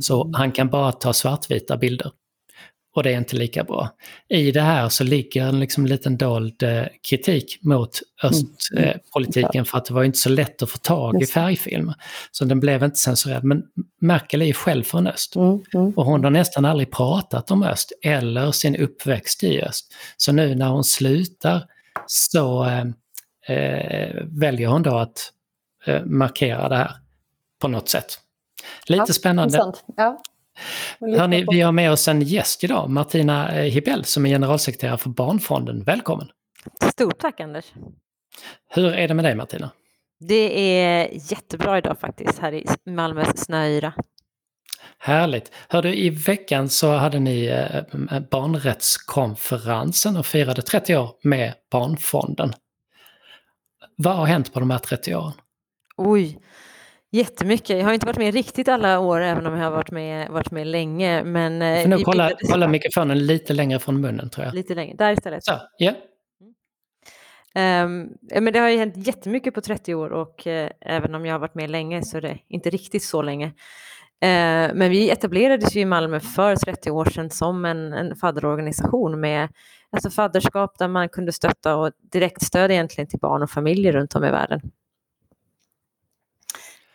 Så 0.00 0.24
mm. 0.24 0.34
han 0.34 0.52
kan 0.52 0.68
bara 0.68 0.92
ta 0.92 1.12
svartvita 1.12 1.76
bilder. 1.76 2.10
Och 2.94 3.02
det 3.02 3.12
är 3.12 3.18
inte 3.18 3.36
lika 3.36 3.64
bra. 3.64 3.90
I 4.28 4.50
det 4.50 4.60
här 4.60 4.88
så 4.88 5.04
ligger 5.04 5.46
en 5.46 5.60
liksom 5.60 5.86
liten 5.86 6.16
dold 6.16 6.62
eh, 6.62 6.84
kritik 7.08 7.58
mot 7.62 8.00
östpolitiken 8.22 9.50
mm. 9.50 9.60
eh, 9.60 9.64
för 9.64 9.78
att 9.78 9.84
det 9.84 9.94
var 9.94 10.04
inte 10.04 10.18
så 10.18 10.28
lätt 10.28 10.62
att 10.62 10.70
få 10.70 10.78
tag 10.78 11.22
i 11.22 11.26
färgfilmer. 11.26 11.94
Så 12.30 12.44
den 12.44 12.60
blev 12.60 12.84
inte 12.84 12.98
censurerad. 12.98 13.44
Men 13.44 13.62
Merkel 14.00 14.42
är 14.42 14.46
ju 14.46 14.52
själv 14.52 14.84
från 14.84 15.06
öst. 15.06 15.36
Mm. 15.36 15.62
Och 15.96 16.04
hon 16.04 16.24
har 16.24 16.30
nästan 16.30 16.64
aldrig 16.64 16.90
pratat 16.90 17.50
om 17.50 17.62
öst 17.62 17.92
eller 18.02 18.52
sin 18.52 18.76
uppväxt 18.76 19.44
i 19.44 19.62
öst. 19.62 19.94
Så 20.16 20.32
nu 20.32 20.54
när 20.54 20.68
hon 20.68 20.84
slutar 20.84 21.64
så 22.06 22.64
eh, 22.64 22.84
eh 23.56 24.16
väljer 24.24 24.68
hon 24.68 24.82
då 24.82 24.96
att 24.96 25.32
eh, 25.86 26.04
markera 26.04 26.68
det 26.68 26.76
här 26.76 26.92
på 27.60 27.68
något 27.68 27.88
sätt. 27.88 28.18
Lite 28.86 29.04
ja, 29.08 29.14
spännande. 29.14 29.72
Ja. 29.96 30.20
Hörrni, 31.00 31.46
vi 31.50 31.60
har 31.60 31.72
med 31.72 31.92
oss 31.92 32.08
en 32.08 32.22
gäst 32.22 32.64
idag, 32.64 32.90
Martina 32.90 33.52
eh, 33.52 33.72
Hibell 33.72 34.04
som 34.04 34.26
är 34.26 34.30
generalsekreterare 34.30 34.98
för 34.98 35.10
Barnfonden. 35.10 35.84
Välkommen! 35.84 36.28
Stort 36.92 37.18
tack 37.18 37.40
Anders! 37.40 37.64
Hur 38.68 38.92
är 38.92 39.08
det 39.08 39.14
med 39.14 39.24
dig 39.24 39.34
Martina? 39.34 39.70
Det 40.20 40.80
är 40.80 41.10
jättebra 41.12 41.78
idag 41.78 41.98
faktiskt 42.00 42.38
här 42.38 42.52
i 42.52 42.66
Malmös 42.86 43.38
snöyra. 43.44 43.92
Härligt! 44.98 45.52
Hörde, 45.68 45.98
i 45.98 46.10
veckan 46.10 46.68
så 46.68 46.92
hade 46.92 47.18
ni 47.18 47.46
eh, 47.46 48.20
barnrättskonferensen 48.30 50.16
och 50.16 50.26
firade 50.26 50.62
30 50.62 50.96
år 50.96 51.10
med 51.22 51.54
Barnfonden. 51.70 52.52
Vad 53.96 54.16
har 54.16 54.26
hänt 54.26 54.52
på 54.52 54.60
de 54.60 54.70
här 54.70 54.78
30 54.78 55.14
åren? 55.14 55.32
Oj, 55.96 56.38
Jättemycket. 57.12 57.78
Jag 57.78 57.84
har 57.84 57.92
inte 57.92 58.06
varit 58.06 58.18
med 58.18 58.34
riktigt 58.34 58.68
alla 58.68 58.98
år, 58.98 59.20
även 59.20 59.46
om 59.46 59.56
jag 59.56 59.64
har 59.64 59.70
varit 59.70 59.90
med, 59.90 60.30
varit 60.30 60.50
med 60.50 60.66
länge. 60.66 61.24
Men, 61.24 61.58
du 61.58 61.82
får 61.82 61.88
nog 61.88 62.04
kolla, 62.04 62.30
kolla 62.50 62.68
mikrofonen 62.68 63.26
lite 63.26 63.52
längre 63.52 63.78
från 63.78 64.00
munnen 64.00 64.30
tror 64.30 64.46
jag. 64.46 64.54
Lite 64.54 64.74
längre, 64.74 64.96
där 64.96 65.12
istället. 65.12 65.44
Så, 65.44 65.52
yeah. 65.80 65.94
Um, 67.54 68.08
men 68.40 68.52
det 68.52 68.58
har 68.58 68.68
ju 68.68 68.78
hänt 68.78 69.06
jättemycket 69.06 69.54
på 69.54 69.60
30 69.60 69.94
år 69.94 70.10
och 70.12 70.46
uh, 70.46 70.68
även 70.80 71.14
om 71.14 71.26
jag 71.26 71.34
har 71.34 71.38
varit 71.38 71.54
med 71.54 71.70
länge 71.70 72.02
så 72.02 72.16
är 72.16 72.20
det 72.20 72.38
inte 72.48 72.70
riktigt 72.70 73.02
så 73.02 73.22
länge. 73.22 73.46
Uh, 73.46 73.52
men 74.74 74.90
vi 74.90 75.10
etablerades 75.10 75.76
ju 75.76 75.80
i 75.80 75.84
Malmö 75.84 76.20
för 76.20 76.56
30 76.56 76.90
år 76.90 77.04
sedan 77.04 77.30
som 77.30 77.64
en, 77.64 77.92
en 77.92 78.16
fadderorganisation 78.16 79.20
med 79.20 79.48
alltså 79.90 80.10
fadderskap 80.10 80.78
där 80.78 80.88
man 80.88 81.08
kunde 81.08 81.32
stötta 81.32 81.76
och 81.76 81.92
direktstöd 82.12 82.70
egentligen 82.70 83.08
till 83.08 83.18
barn 83.18 83.42
och 83.42 83.50
familjer 83.50 83.92
runt 83.92 84.14
om 84.14 84.24
i 84.24 84.30
världen. 84.30 84.60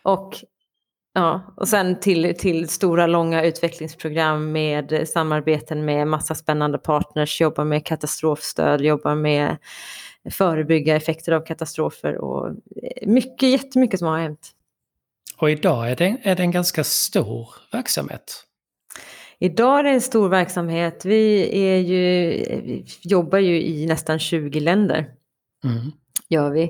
Och, 0.08 0.36
ja, 1.14 1.54
och 1.58 1.68
sen 1.68 2.00
till, 2.00 2.36
till 2.38 2.70
stora 2.70 3.08
långa 3.08 3.44
utvecklingsprogram 3.44 4.52
med 4.52 5.10
samarbeten 5.10 5.86
med 5.86 6.08
massa 6.08 6.36
spännande 6.36 6.78
partners, 6.78 7.42
jobba 7.42 7.64
med 7.64 7.86
katastrofstöd, 7.86 8.82
jobba 8.82 9.16
med 9.16 9.58
förebygga 10.32 10.96
effekter 10.96 11.32
av 11.32 11.42
katastrofer 11.42 12.18
och 12.18 12.56
mycket, 13.02 13.50
jättemycket 13.50 14.00
som 14.00 14.08
har 14.08 14.20
hänt. 14.20 14.52
Och 15.38 15.52
idag 15.52 15.92
är 15.92 15.96
det, 15.96 16.18
är 16.24 16.36
det 16.36 16.44
en 16.44 16.52
ganska 16.52 16.84
stor 16.84 17.50
verksamhet? 17.72 18.44
Idag 19.40 19.80
är 19.80 19.84
det 19.84 19.90
en 19.90 20.02
stor 20.02 20.30
verksamhet. 20.30 21.06
Vi, 21.06 21.50
är 21.60 21.78
ju, 21.78 22.30
vi 22.62 22.86
jobbar 23.02 23.40
ju 23.40 23.62
i 23.62 23.86
nästan 23.86 24.20
20 24.20 24.60
länder. 24.60 25.06
Mm 25.64 25.92
gör 26.30 26.52
vi. 26.52 26.70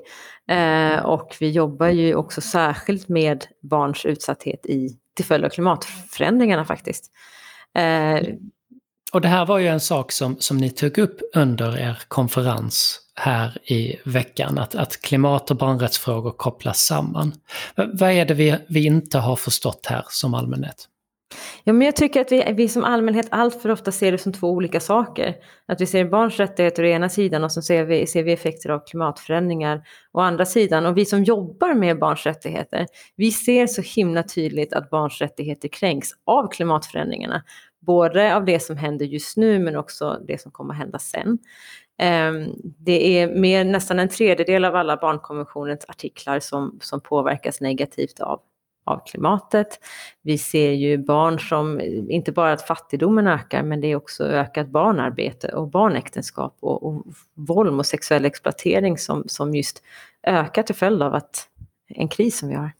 Eh, 0.49 1.05
och 1.05 1.35
vi 1.39 1.49
jobbar 1.49 1.87
ju 1.87 2.15
också 2.15 2.41
särskilt 2.41 3.09
med 3.09 3.45
barns 3.61 4.05
utsatthet 4.05 4.65
i, 4.65 4.89
till 5.15 5.25
följd 5.25 5.45
av 5.45 5.49
klimatförändringarna 5.49 6.65
faktiskt. 6.65 7.11
Eh, 7.77 8.27
och 9.13 9.21
det 9.21 9.27
här 9.27 9.45
var 9.45 9.57
ju 9.57 9.67
en 9.67 9.79
sak 9.79 10.11
som, 10.11 10.39
som 10.39 10.57
ni 10.57 10.69
tog 10.69 10.97
upp 10.97 11.19
under 11.35 11.79
er 11.79 12.01
konferens 12.07 12.99
här 13.15 13.71
i 13.71 13.95
veckan, 14.05 14.57
att, 14.57 14.75
att 14.75 15.01
klimat 15.01 15.51
och 15.51 15.57
barnrättsfrågor 15.57 16.31
kopplas 16.31 16.79
samman. 16.79 17.33
vad 17.75 18.11
är 18.11 18.25
det 18.25 18.33
vi, 18.33 18.55
vi 18.69 18.85
inte 18.85 19.17
har 19.17 19.35
förstått 19.35 19.85
här 19.85 20.05
som 20.09 20.33
allmänhet? 20.33 20.87
Ja, 21.63 21.73
men 21.73 21.85
jag 21.85 21.95
tycker 21.95 22.21
att 22.21 22.31
vi, 22.31 22.53
vi 22.53 22.69
som 22.69 22.83
allmänhet 22.83 23.27
allt 23.31 23.61
för 23.61 23.69
ofta 23.69 23.91
ser 23.91 24.11
det 24.11 24.17
som 24.17 24.33
två 24.33 24.47
olika 24.47 24.79
saker. 24.79 25.35
Att 25.65 25.81
vi 25.81 25.85
ser 25.85 26.05
barns 26.05 26.37
rättigheter 26.37 26.83
å 26.83 26.87
ena 26.87 27.09
sidan 27.09 27.43
och 27.43 27.51
så 27.51 27.61
ser 27.61 27.85
vi, 27.85 28.07
ser 28.07 28.23
vi 28.23 28.33
effekter 28.33 28.69
av 28.69 28.79
klimatförändringar 28.85 29.81
å 30.13 30.19
andra 30.19 30.45
sidan. 30.45 30.85
Och 30.85 30.97
vi 30.97 31.05
som 31.05 31.23
jobbar 31.23 31.73
med 31.73 31.99
barns 31.99 32.25
rättigheter, 32.25 32.87
vi 33.15 33.31
ser 33.31 33.67
så 33.67 33.81
himla 33.81 34.23
tydligt 34.23 34.73
att 34.73 34.89
barns 34.89 35.21
rättigheter 35.21 35.67
kränks 35.67 36.09
av 36.25 36.51
klimatförändringarna. 36.51 37.43
Både 37.79 38.35
av 38.35 38.45
det 38.45 38.59
som 38.59 38.77
händer 38.77 39.05
just 39.05 39.37
nu 39.37 39.59
men 39.59 39.75
också 39.75 40.19
det 40.27 40.41
som 40.41 40.51
kommer 40.51 40.73
att 40.73 40.79
hända 40.79 40.99
sen. 40.99 41.37
Ehm, 41.99 42.53
det 42.63 43.19
är 43.19 43.27
mer, 43.27 43.65
nästan 43.65 43.99
en 43.99 44.09
tredjedel 44.09 44.65
av 44.65 44.75
alla 44.75 44.97
barnkonventionens 44.97 45.85
artiklar 45.87 46.39
som, 46.39 46.79
som 46.81 47.01
påverkas 47.01 47.61
negativt 47.61 48.19
av 48.19 48.41
av 48.87 49.01
klimatet. 49.05 49.79
Vi 50.21 50.37
ser 50.37 50.71
ju 50.71 50.97
barn 50.97 51.39
som, 51.39 51.81
inte 52.09 52.31
bara 52.31 52.53
att 52.53 52.67
fattigdomen 52.67 53.27
ökar, 53.27 53.63
men 53.63 53.81
det 53.81 53.87
är 53.87 53.95
också 53.95 54.23
ökat 54.23 54.67
barnarbete 54.67 55.47
och 55.47 55.67
barnäktenskap 55.67 56.57
och, 56.59 56.83
och 56.83 57.05
våld 57.33 57.79
och 57.79 57.85
sexuell 57.85 58.25
exploatering 58.25 58.97
som, 58.97 59.23
som 59.27 59.55
just 59.55 59.83
ökar 60.27 60.63
till 60.63 60.75
följd 60.75 61.01
av 61.01 61.13
att 61.13 61.47
en 61.87 62.07
kris 62.07 62.37
som 62.37 62.49
vi 62.49 62.55
har. 62.55 62.71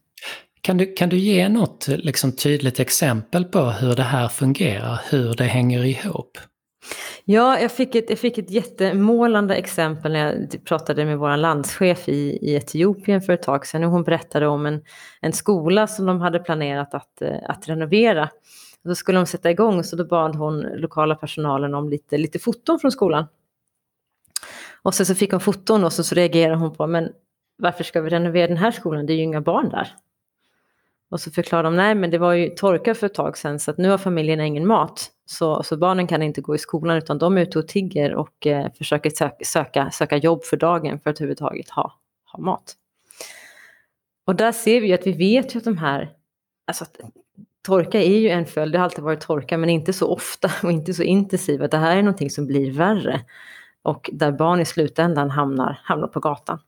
Kan 0.62 0.78
du, 0.78 0.94
kan 0.94 1.10
du 1.10 1.18
ge 1.18 1.50
något 1.50 1.88
liksom, 1.88 2.32
tydligt 2.32 2.80
exempel 2.80 3.46
på 3.46 3.60
hur 3.60 3.96
det 3.96 4.04
här 4.04 4.28
fungerar, 4.28 5.02
hur 5.10 5.34
det 5.34 5.44
hänger 5.44 5.84
ihop? 5.84 6.38
Ja, 7.30 7.60
jag 7.60 7.72
fick, 7.72 7.96
ett, 7.96 8.10
jag 8.10 8.20
fick 8.20 8.38
ett 8.38 8.52
jättemålande 8.52 9.56
exempel 9.56 10.12
när 10.12 10.20
jag 10.20 10.66
pratade 10.66 11.06
med 11.06 11.18
vår 11.18 11.38
landschef 11.38 12.10
i, 12.10 12.40
i 12.42 12.56
Etiopien 12.56 13.22
för 13.22 13.34
ett 13.34 13.42
tag 13.42 13.66
sedan. 13.66 13.84
Och 13.84 13.92
hon 13.92 14.04
berättade 14.04 14.48
om 14.48 14.66
en, 14.66 14.84
en 15.22 15.34
skola 15.34 15.88
som 15.88 16.06
de 16.06 16.22
hade 16.22 16.40
planerat 16.40 16.94
att, 16.94 17.22
eh, 17.22 17.38
att 17.44 17.70
renovera. 17.70 18.24
Och 18.84 18.90
då 18.90 18.96
skulle 18.96 19.18
de 19.18 19.26
sätta 19.26 19.52
igång 19.52 19.84
så 19.84 19.96
då 19.96 20.06
bad 20.06 20.36
hon 20.36 20.62
lokala 20.62 21.16
personalen 21.16 21.74
om 21.74 21.90
lite, 21.90 22.18
lite 22.18 22.40
foton 22.40 22.80
från 22.80 22.92
skolan. 22.92 23.26
Och 24.82 24.94
sen 24.94 25.06
så 25.06 25.16
fick 25.16 25.32
hon 25.32 25.42
foton 25.42 25.84
och 25.84 25.94
så, 25.94 26.04
så 26.04 26.16
reagerade 26.16 26.58
hon 26.58 26.76
på, 26.76 26.88
men 26.88 27.10
varför 27.58 27.84
ska 27.84 28.02
vi 28.02 28.10
renovera 28.10 28.48
den 28.48 28.58
här 28.58 28.72
skolan? 28.72 29.06
Det 29.06 29.14
är 29.14 29.18
ju 29.18 29.24
inga 29.24 29.42
barn 29.42 29.70
där. 29.70 29.88
Och 31.10 31.20
så 31.20 31.32
förklarade 31.32 31.68
de, 31.70 31.76
nej 31.76 31.96
men 31.96 32.12
det 32.12 32.18
var 32.18 32.34
ju 32.34 32.50
torka 32.50 32.96
för 32.96 33.06
ett 33.06 33.14
tag 33.14 33.38
sedan 33.38 33.60
så 33.60 33.72
att 33.72 33.78
nu 33.78 33.90
har 33.90 33.98
familjerna 33.98 34.46
ingen 34.46 34.68
mat. 34.68 35.12
Så, 35.30 35.64
så 35.64 35.78
barnen 35.78 36.08
kan 36.08 36.24
inte 36.24 36.42
gå 36.42 36.56
i 36.56 36.58
skolan 36.58 36.98
utan 36.98 37.18
de 37.18 37.38
är 37.38 37.42
ute 37.42 37.60
och 37.60 37.68
tigger 37.68 38.16
och 38.16 38.48
eh, 38.48 38.72
försöker 38.74 39.10
söka, 39.10 39.46
söka, 39.46 39.92
söka 39.92 40.18
jobb 40.18 40.44
för 40.44 40.58
dagen 40.58 41.00
för 41.00 41.10
att 41.10 41.18
överhuvudtaget 41.18 41.70
ha, 41.70 41.94
ha 42.32 42.40
mat. 42.40 42.76
Och 44.26 44.36
där 44.36 44.52
ser 44.52 44.82
vi 44.82 44.88
ju 44.88 44.94
att 44.94 45.08
vi 45.08 45.12
vet 45.12 45.56
ju 45.56 45.58
att 45.58 45.64
de 45.64 45.78
här, 45.78 46.10
alltså 46.68 46.84
att 46.84 47.00
torka 47.62 48.02
är 48.02 48.20
ju 48.20 48.30
en 48.30 48.46
följd, 48.46 48.74
det 48.74 48.78
har 48.78 48.84
alltid 48.84 49.04
varit 49.04 49.22
torka 49.22 49.58
men 49.58 49.70
inte 49.70 49.94
så 49.94 50.08
ofta 50.08 50.52
och 50.64 50.72
inte 50.72 50.94
så 50.94 51.04
intensiva. 51.04 51.68
Det 51.68 51.78
här 51.78 51.98
är 51.98 52.02
någonting 52.02 52.30
som 52.30 52.48
blir 52.48 52.72
värre 52.72 53.22
och 53.82 54.10
där 54.14 54.32
barn 54.32 54.60
i 54.60 54.66
slutändan 54.66 55.30
hamnar, 55.30 55.82
hamnar 55.84 56.08
på 56.08 56.20
gatan. 56.20 56.60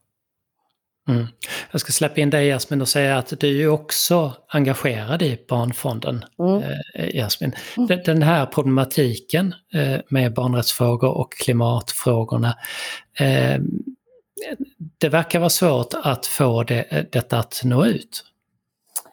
Mm. 1.10 1.28
Jag 1.72 1.82
ska 1.82 1.92
släppa 1.92 2.22
in 2.22 2.30
dig 2.30 2.48
Jasmin 2.48 2.82
och 2.82 2.88
säga 2.88 3.18
att 3.18 3.40
du 3.40 3.64
är 3.64 3.68
också 3.68 4.34
engagerad 4.48 5.22
i 5.22 5.46
Barnfonden. 5.48 6.26
Mm. 6.40 6.64
Eh, 6.96 7.16
Jasmin. 7.16 7.56
Mm. 7.78 8.00
Den 8.06 8.22
här 8.22 8.46
problematiken 8.46 9.56
eh, 9.74 10.00
med 10.10 10.34
barnrättsfrågor 10.34 11.18
och 11.18 11.34
klimatfrågorna. 11.34 12.56
Eh, 13.20 13.62
det 14.98 15.10
verkar 15.10 15.40
vara 15.40 15.50
svårt 15.50 15.94
att 16.04 16.26
få 16.26 16.64
det, 16.64 17.08
detta 17.12 17.40
att 17.40 17.62
nå 17.64 17.86
ut. 17.86 18.24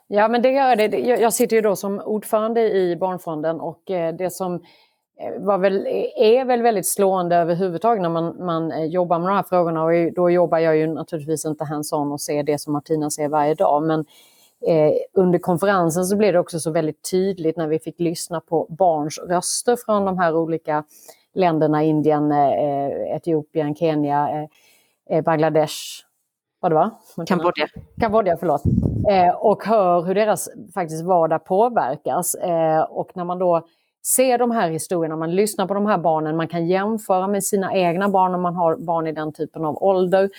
Ja, 0.09 0.29
men 0.29 0.43
det 0.43 0.51
gör 0.51 0.77
det. 0.77 0.99
Jag 0.99 1.33
sitter 1.33 1.57
ju 1.57 1.63
då 1.63 1.77
som 1.77 2.01
ordförande 2.01 2.61
i 2.61 2.97
Barnfonden 2.97 3.61
och 3.61 3.83
det 4.19 4.33
som 4.33 4.63
var 5.39 5.59
väl, 5.59 5.87
är 6.17 6.45
väl 6.45 6.63
väldigt 6.63 6.87
slående 6.87 7.37
överhuvudtaget 7.37 8.03
när 8.03 8.09
man, 8.09 8.45
man 8.45 8.73
eh, 8.73 8.85
jobbar 8.85 9.19
med 9.19 9.29
de 9.29 9.35
här 9.35 9.43
frågorna. 9.43 9.85
Och 9.85 10.13
då 10.13 10.31
jobbar 10.31 10.59
jag 10.59 10.77
ju 10.77 10.87
naturligtvis 10.87 11.45
inte 11.45 11.65
hands-on 11.65 12.13
och 12.13 12.21
ser 12.21 12.43
det 12.43 12.59
som 12.59 12.73
Martina 12.73 13.11
ser 13.11 13.29
varje 13.29 13.55
dag. 13.55 13.83
Men 13.83 14.01
eh, 14.67 14.93
under 15.13 15.39
konferensen 15.39 16.05
så 16.05 16.17
blev 16.17 16.33
det 16.33 16.39
också 16.39 16.61
så 16.61 16.71
väldigt 16.71 17.11
tydligt 17.11 17.57
när 17.57 17.67
vi 17.67 17.79
fick 17.79 18.01
lyssna 18.01 18.41
på 18.41 18.67
barns 18.69 19.19
röster 19.19 19.77
från 19.87 20.05
de 20.05 20.19
här 20.19 20.37
olika 20.37 20.85
länderna, 21.35 21.83
Indien, 21.83 22.33
eh, 22.33 23.17
Etiopien, 23.17 23.75
Kenya, 23.75 24.49
eh, 25.11 25.23
Bangladesh, 25.23 25.75
vad 26.61 26.71
det 26.71 26.75
var? 26.75 26.91
Kambodja. 27.27 27.67
Kambodja, 28.01 28.37
förlåt. 28.37 28.63
Eh, 29.09 29.35
och 29.35 29.65
hör 29.65 30.03
hur 30.03 30.15
deras 30.15 30.49
faktiskt 30.75 31.05
vardag 31.05 31.45
påverkas. 31.45 32.35
Eh, 32.35 32.83
och 32.83 33.11
när 33.15 33.25
man 33.25 33.39
då 33.39 33.67
se 34.07 34.37
de 34.37 34.51
här 34.51 34.71
historierna, 34.71 35.17
man 35.17 35.35
lyssnar 35.35 35.67
på 35.67 35.75
de 35.75 35.87
här 35.87 35.99
barnen, 35.99 36.37
man 36.37 36.49
kan 36.49 36.67
jämföra 36.67 37.29
med 37.29 37.45
sina 37.45 37.75
egna 37.75 38.09
barn 38.09 38.35
om 38.35 38.43
man 38.43 38.55
har 38.55 38.77
barn 38.77 39.07
i 39.07 39.13
den 39.13 39.33
typen 39.33 39.65
av 39.65 39.83
ålder. 39.83 40.31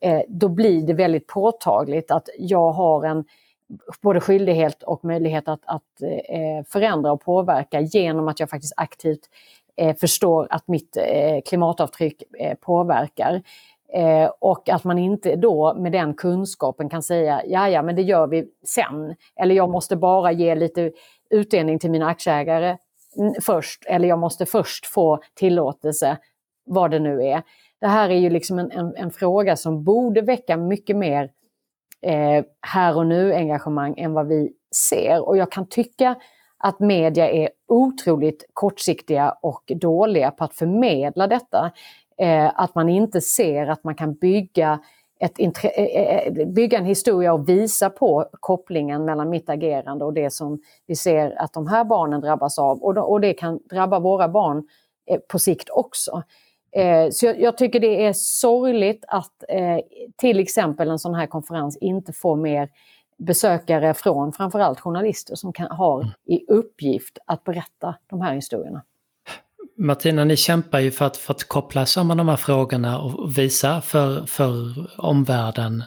Eh, 0.00 0.22
då 0.28 0.48
blir 0.48 0.82
det 0.86 0.92
väldigt 0.92 1.26
påtagligt 1.26 2.10
att 2.10 2.28
jag 2.38 2.72
har 2.72 3.04
en 3.04 3.24
både 4.00 4.20
skyldighet 4.20 4.82
och 4.82 5.04
möjlighet 5.04 5.48
att, 5.48 5.60
att 5.64 6.02
eh, 6.02 6.64
förändra 6.68 7.12
och 7.12 7.20
påverka 7.20 7.80
genom 7.80 8.28
att 8.28 8.40
jag 8.40 8.50
faktiskt 8.50 8.74
aktivt 8.76 9.20
eh, 9.76 9.96
förstår 9.96 10.46
att 10.50 10.68
mitt 10.68 10.96
eh, 10.96 11.40
klimatavtryck 11.46 12.22
eh, 12.38 12.54
påverkar. 12.54 13.42
Eh, 13.92 14.30
och 14.38 14.68
att 14.68 14.84
man 14.84 14.98
inte 14.98 15.36
då 15.36 15.74
med 15.74 15.92
den 15.92 16.14
kunskapen 16.14 16.88
kan 16.88 17.02
säga, 17.02 17.42
ja 17.46 17.68
ja 17.68 17.82
men 17.82 17.96
det 17.96 18.02
gör 18.02 18.26
vi 18.26 18.48
sen. 18.66 19.14
Eller 19.36 19.54
jag 19.54 19.70
måste 19.70 19.96
bara 19.96 20.32
ge 20.32 20.54
lite 20.54 20.92
utdelning 21.30 21.78
till 21.78 21.90
mina 21.90 22.06
aktieägare 22.06 22.76
först. 23.42 23.84
Eller 23.86 24.08
jag 24.08 24.18
måste 24.18 24.46
först 24.46 24.86
få 24.86 25.20
tillåtelse, 25.34 26.18
vad 26.64 26.90
det 26.90 26.98
nu 26.98 27.22
är. 27.22 27.42
Det 27.80 27.86
här 27.86 28.10
är 28.10 28.18
ju 28.18 28.30
liksom 28.30 28.58
en, 28.58 28.70
en, 28.70 28.96
en 28.96 29.10
fråga 29.10 29.56
som 29.56 29.84
borde 29.84 30.20
väcka 30.20 30.56
mycket 30.56 30.96
mer 30.96 31.30
eh, 32.02 32.44
här 32.60 32.96
och 32.96 33.06
nu 33.06 33.34
engagemang 33.34 33.94
än 33.98 34.12
vad 34.12 34.26
vi 34.26 34.52
ser. 34.90 35.28
Och 35.28 35.36
jag 35.36 35.52
kan 35.52 35.66
tycka 35.66 36.16
att 36.58 36.80
media 36.80 37.30
är 37.30 37.48
otroligt 37.68 38.44
kortsiktiga 38.52 39.30
och 39.42 39.72
dåliga 39.80 40.30
på 40.30 40.44
att 40.44 40.54
förmedla 40.54 41.26
detta 41.26 41.72
eh, 42.18 42.60
att 42.60 42.74
man 42.74 42.88
inte 42.88 43.20
ser 43.20 43.66
att 43.66 43.84
man 43.84 43.94
kan 43.94 44.14
bygga, 44.14 44.80
ett, 45.20 45.40
eh, 45.64 45.84
eh, 45.84 46.46
bygga 46.46 46.78
en 46.78 46.84
historia 46.84 47.32
och 47.32 47.48
visa 47.48 47.90
på 47.90 48.26
kopplingen 48.32 49.04
mellan 49.04 49.30
mitt 49.30 49.48
agerande 49.48 50.04
och 50.04 50.12
det 50.12 50.30
som 50.30 50.60
vi 50.86 50.96
ser 50.96 51.42
att 51.42 51.52
de 51.52 51.66
här 51.66 51.84
barnen 51.84 52.20
drabbas 52.20 52.58
av. 52.58 52.82
Och, 52.82 53.10
och 53.12 53.20
det 53.20 53.32
kan 53.32 53.60
drabba 53.70 53.98
våra 53.98 54.28
barn 54.28 54.68
eh, 55.06 55.18
på 55.28 55.38
sikt 55.38 55.70
också. 55.70 56.22
Eh, 56.72 57.10
så 57.10 57.34
jag, 57.38 57.58
tycker 57.58 57.80
det 57.80 58.06
är 58.06 58.12
sorgligt 58.12 59.04
att 59.08 59.44
eh, 59.48 59.78
till 60.16 60.40
exempel 60.40 60.90
en 60.90 60.98
sån 60.98 61.14
här 61.14 61.26
konferens 61.26 61.76
inte 61.76 62.12
får 62.12 62.36
mer 62.36 62.68
besökare 63.18 63.94
från 63.94 64.32
framförallt 64.32 64.80
journalister 64.80 65.34
som 65.34 65.52
kan, 65.52 65.70
har 65.70 66.14
i 66.26 66.44
uppgift 66.48 67.18
att 67.26 67.44
berätta 67.44 67.94
de 68.06 68.20
här 68.20 68.34
historierna. 68.34 68.82
Martina, 69.80 70.24
ni 70.24 70.36
kämpar 70.36 70.80
ju 70.80 70.90
för 70.90 71.04
att, 71.04 71.16
för 71.16 71.34
att 71.34 71.48
koppla 71.48 71.86
samman 71.86 72.16
de 72.16 72.28
här 72.28 72.36
frågorna 72.36 72.98
och 72.98 73.38
visa 73.38 73.80
för, 73.80 74.26
för 74.26 74.74
omvärlden 75.00 75.84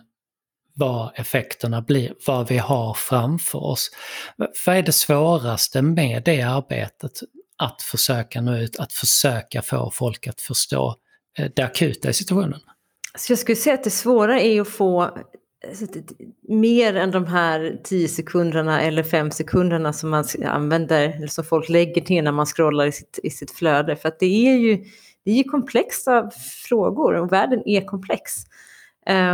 vad 0.75 1.12
effekterna 1.15 1.81
blir, 1.81 2.13
vad 2.27 2.48
vi 2.48 2.57
har 2.57 2.94
framför 2.94 3.63
oss. 3.63 3.91
Vad 4.65 4.77
är 4.77 4.81
det 4.81 4.91
svåraste 4.91 5.81
med 5.81 6.24
det 6.24 6.41
arbetet? 6.41 7.11
Att 7.57 7.81
försöka 7.81 8.41
nå 8.41 8.57
ut, 8.57 8.79
att 8.79 8.94
försöka 8.94 9.61
få 9.61 9.91
folk 9.91 10.27
att 10.27 10.41
förstå 10.41 10.96
eh, 11.37 11.51
det 11.55 11.61
akuta 11.61 12.09
i 12.09 12.13
situationen? 12.13 12.59
Så 13.18 13.31
jag 13.31 13.39
skulle 13.39 13.55
säga 13.55 13.74
att 13.74 13.83
det 13.83 13.89
svåra 13.89 14.41
är 14.41 14.61
att 14.61 14.68
få 14.68 15.18
mer 16.47 16.95
än 16.95 17.11
de 17.11 17.25
här 17.25 17.79
10 17.83 18.07
sekunderna 18.07 18.81
eller 18.81 19.03
5 19.03 19.31
sekunderna 19.31 19.93
som 19.93 20.09
man 20.09 20.25
använder, 20.45 21.09
eller 21.09 21.27
som 21.27 21.43
folk 21.43 21.69
lägger 21.69 22.01
till 22.01 22.23
när 22.23 22.31
man 22.31 22.45
scrollar 22.45 22.85
i 22.85 22.91
sitt, 22.91 23.19
i 23.23 23.29
sitt 23.29 23.51
flöde. 23.51 23.95
För 23.95 24.09
att 24.09 24.19
det 24.19 24.47
är 24.47 24.57
ju 24.57 24.83
det 25.25 25.39
är 25.39 25.43
komplexa 25.43 26.29
frågor 26.69 27.13
och 27.13 27.31
världen 27.31 27.61
är 27.65 27.81
komplex. 27.81 28.31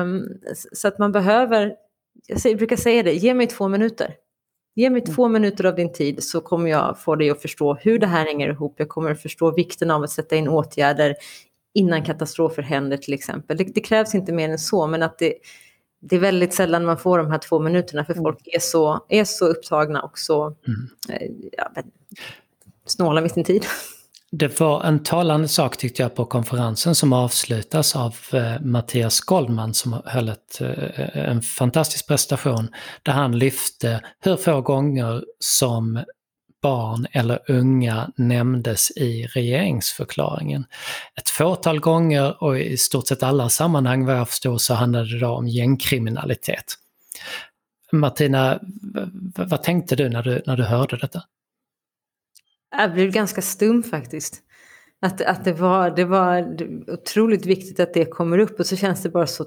Um, 0.01 0.27
så 0.73 0.87
att 0.87 0.99
man 0.99 1.11
behöver, 1.11 1.75
jag 2.43 2.57
brukar 2.57 2.75
säga 2.75 3.03
det, 3.03 3.13
ge 3.13 3.33
mig 3.33 3.47
två 3.47 3.67
minuter. 3.67 4.15
Ge 4.75 4.89
mig 4.89 5.01
två 5.01 5.27
minuter 5.27 5.63
av 5.63 5.75
din 5.75 5.93
tid 5.93 6.23
så 6.23 6.41
kommer 6.41 6.69
jag 6.69 6.99
få 6.99 7.15
dig 7.15 7.29
att 7.29 7.41
förstå 7.41 7.73
hur 7.73 7.99
det 7.99 8.07
här 8.07 8.25
hänger 8.25 8.49
ihop. 8.49 8.75
Jag 8.77 8.89
kommer 8.89 9.11
att 9.11 9.21
förstå 9.21 9.51
vikten 9.51 9.91
av 9.91 10.03
att 10.03 10.09
sätta 10.09 10.35
in 10.35 10.47
åtgärder 10.47 11.15
innan 11.73 12.03
katastrofer 12.03 12.61
händer 12.61 12.97
till 12.97 13.13
exempel. 13.13 13.57
Det, 13.57 13.63
det 13.63 13.81
krävs 13.81 14.15
inte 14.15 14.31
mer 14.31 14.49
än 14.49 14.59
så, 14.59 14.87
men 14.87 15.03
att 15.03 15.19
det, 15.19 15.33
det 15.99 16.15
är 16.15 16.19
väldigt 16.19 16.53
sällan 16.53 16.85
man 16.85 16.97
får 16.97 17.17
de 17.17 17.31
här 17.31 17.37
två 17.37 17.59
minuterna 17.59 18.05
för 18.05 18.13
mm. 18.13 18.23
folk 18.23 18.39
är 18.45 18.59
så, 18.59 19.05
är 19.09 19.23
så 19.23 19.45
upptagna 19.45 20.01
och 20.01 20.19
så 20.19 20.45
mm. 20.45 20.89
Eh, 21.09 21.27
ja, 21.57 21.83
snåla 22.85 23.21
med 23.21 23.31
sin 23.31 23.43
tid. 23.43 23.65
Det 24.31 24.59
var 24.59 24.83
en 24.83 25.03
talande 25.03 25.47
sak 25.47 25.77
tyckte 25.77 26.01
jag 26.01 26.15
på 26.15 26.25
konferensen 26.25 26.95
som 26.95 27.13
avslutas 27.13 27.95
av 27.95 28.15
eh, 28.33 28.61
Mattias 28.61 29.21
Goldman 29.21 29.73
som 29.73 30.01
höll 30.05 30.29
ett, 30.29 30.61
eh, 30.61 31.29
en 31.29 31.41
fantastisk 31.41 32.07
prestation 32.07 32.69
där 33.03 33.13
han 33.13 33.39
lyfte 33.39 34.01
hur 34.19 34.35
få 34.35 34.61
gånger 34.61 35.23
som 35.39 36.03
barn 36.61 37.07
eller 37.11 37.39
unga 37.47 38.11
nämndes 38.15 38.91
i 38.91 39.27
regeringsförklaringen. 39.27 40.65
Ett 41.15 41.29
fåtal 41.29 41.79
gånger 41.79 42.43
och 42.43 42.59
i 42.59 42.77
stort 42.77 43.07
sett 43.07 43.23
alla 43.23 43.49
sammanhang 43.49 44.05
vad 44.05 44.17
jag 44.17 44.29
förstår 44.29 44.57
så 44.57 44.73
handlade 44.73 45.13
det 45.13 45.19
då 45.19 45.27
om 45.27 45.47
gängkriminalitet. 45.47 46.75
Martina, 47.91 48.59
vad 49.35 49.63
tänkte 49.63 49.95
du 49.95 50.09
när 50.09 50.23
du, 50.23 50.41
när 50.45 50.57
du 50.57 50.63
hörde 50.63 50.97
detta? 50.97 51.23
Jag 52.71 52.93
blev 52.93 53.11
ganska 53.11 53.41
stum 53.41 53.83
faktiskt. 53.83 54.43
Att, 55.01 55.21
att 55.21 55.43
det, 55.45 55.53
var, 55.53 55.89
det 55.89 56.05
var 56.05 56.57
otroligt 56.87 57.45
viktigt 57.45 57.79
att 57.79 57.93
det 57.93 58.05
kommer 58.05 58.37
upp 58.37 58.59
och 58.59 58.65
så 58.65 58.75
känns 58.75 59.03
det 59.03 59.09
bara 59.09 59.27
så 59.27 59.45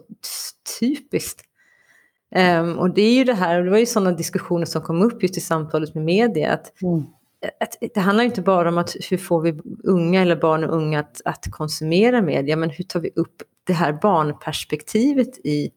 typiskt. 0.81 1.43
Um, 2.37 2.79
och 2.79 2.95
det 2.95 3.03
är 3.03 3.15
ju 3.15 3.25
det 3.25 3.35
här, 3.35 3.59
och 3.59 3.65
det 3.65 3.71
var 3.71 3.79
ju 3.79 3.87
sådana 3.87 4.13
diskussioner 4.13 4.67
som 4.67 4.83
kom 4.83 5.03
upp 5.03 5.23
just 5.23 5.37
i 5.37 5.41
samtalet 5.41 5.95
med 5.95 6.05
media. 6.05 6.53
Att, 6.53 6.83
mm. 6.83 7.05
att, 7.61 7.77
det 7.95 8.01
handlar 8.01 8.25
inte 8.25 8.43
bara 8.43 8.69
om 8.69 8.79
att 8.79 8.97
hur 9.11 9.19
får 9.19 9.41
vi 9.41 9.61
unga 9.85 10.23
eller 10.23 10.37
barn 10.37 10.65
och 10.65 10.77
unga 10.77 11.01
att, 11.01 11.21
att 11.25 11.51
konsumera 11.51 12.23
media, 12.23 12.57
men 12.57 12.71
hur 12.71 12.85
tar 12.85 13.01
vi 13.01 13.11
upp 13.17 13.43
det 13.65 13.73
här 13.73 13.93
barnperspektivet 13.93 15.39
i 15.47 15.71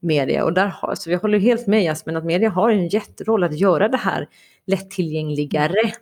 media. 0.00 0.44
Och 0.44 0.52
där 0.52 0.66
har, 0.66 0.94
så 0.94 1.10
vi 1.10 1.16
håller 1.16 1.38
helt 1.38 1.66
med 1.66 1.84
Jasmin 1.84 2.16
att 2.16 2.24
media 2.24 2.50
har 2.50 2.70
en 2.70 2.88
jätteroll 2.88 3.44
att 3.44 3.58
göra 3.58 3.88
det 3.88 3.96
här 3.96 4.28
lättillgängligare. 4.66 5.92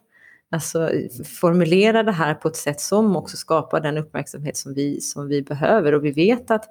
Alltså 0.50 0.90
formulera 1.40 2.02
det 2.02 2.12
här 2.12 2.34
på 2.34 2.48
ett 2.48 2.56
sätt 2.56 2.80
som 2.80 3.16
också 3.16 3.36
skapar 3.36 3.80
den 3.80 3.98
uppmärksamhet 3.98 4.56
som 4.56 4.74
vi, 4.74 5.00
som 5.00 5.28
vi 5.28 5.42
behöver. 5.42 5.94
Och 5.94 6.04
vi 6.04 6.10
vet 6.10 6.50
att 6.50 6.64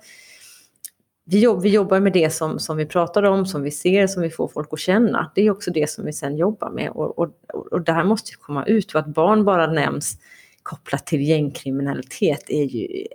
vi, 1.31 1.39
jobb, 1.39 1.61
vi 1.61 1.69
jobbar 1.69 1.99
med 1.99 2.13
det 2.13 2.33
som, 2.33 2.59
som 2.59 2.77
vi 2.77 2.85
pratar 2.85 3.23
om, 3.23 3.45
som 3.45 3.63
vi 3.63 3.71
ser, 3.71 4.07
som 4.07 4.21
vi 4.21 4.29
får 4.29 4.47
folk 4.47 4.69
att 4.71 4.79
känna. 4.79 5.31
Det 5.35 5.41
är 5.41 5.51
också 5.51 5.71
det 5.71 5.89
som 5.89 6.05
vi 6.05 6.13
sen 6.13 6.37
jobbar 6.37 6.69
med. 6.69 6.89
Och, 6.89 7.19
och, 7.19 7.29
och 7.71 7.81
det 7.81 7.91
här 7.91 8.03
måste 8.03 8.31
ju 8.31 8.37
komma 8.37 8.65
ut. 8.65 8.93
Och 8.93 8.99
att 8.99 9.07
barn 9.07 9.45
bara 9.45 9.73
nämns 9.73 10.17
kopplat 10.63 11.05
till 11.05 11.21
gängkriminalitet 11.21 12.49
är 12.49 12.63
ju... 12.63 13.07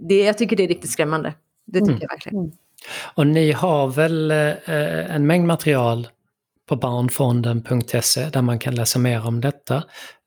Det, 0.00 0.24
jag 0.24 0.38
tycker 0.38 0.56
det 0.56 0.62
är 0.62 0.68
riktigt 0.68 0.90
skrämmande. 0.90 1.34
Det 1.66 1.78
tycker 1.78 1.90
mm. 1.90 2.02
jag 2.02 2.08
verkligen. 2.08 2.38
Mm. 2.38 2.52
Och 3.14 3.26
ni 3.26 3.52
har 3.52 3.88
väl 3.88 4.30
eh, 4.30 5.14
en 5.14 5.26
mängd 5.26 5.46
material 5.46 6.08
på 6.68 6.76
barnfonden.se 6.76 8.28
där 8.32 8.42
man 8.42 8.58
kan 8.58 8.74
läsa 8.74 8.98
mer 8.98 9.26
om 9.26 9.40
detta. 9.40 9.82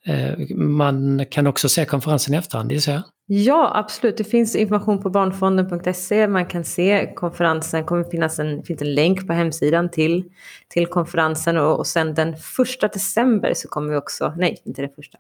Eh, 0.06 0.56
man 0.56 1.26
kan 1.26 1.48
också 1.48 1.70
se 1.70 1.86
konferensen 1.86 2.34
i 2.34 2.38
efterhand, 2.38 2.72
gissar 2.72 2.94
jag? 2.94 3.04
Ja, 3.26 3.72
absolut. 3.76 4.18
Det 4.18 4.24
finns 4.24 4.56
information 4.56 5.02
på 5.02 5.10
barnfonden.se. 5.10 6.28
Man 6.28 6.46
kan 6.46 6.64
se 6.64 7.14
konferensen. 7.16 7.82
Det 7.82 7.88
kommer 7.88 8.04
finnas 8.04 8.40
en, 8.40 8.64
finns 8.64 8.82
en 8.82 8.94
länk 8.94 9.28
på 9.28 9.34
hemsidan 9.34 9.90
till, 9.90 10.24
till 10.68 10.88
konferensen. 10.88 11.58
Och, 11.58 11.80
och 11.80 11.88
sen 11.88 12.14
den 12.14 12.38
första 12.38 12.88
december 12.88 13.54
så 13.54 13.68
kommer 13.68 13.92
vi 13.92 13.98
också, 13.98 14.34
nej, 14.38 14.62
inte 14.64 14.82
den 14.82 14.92
första. 14.96 15.18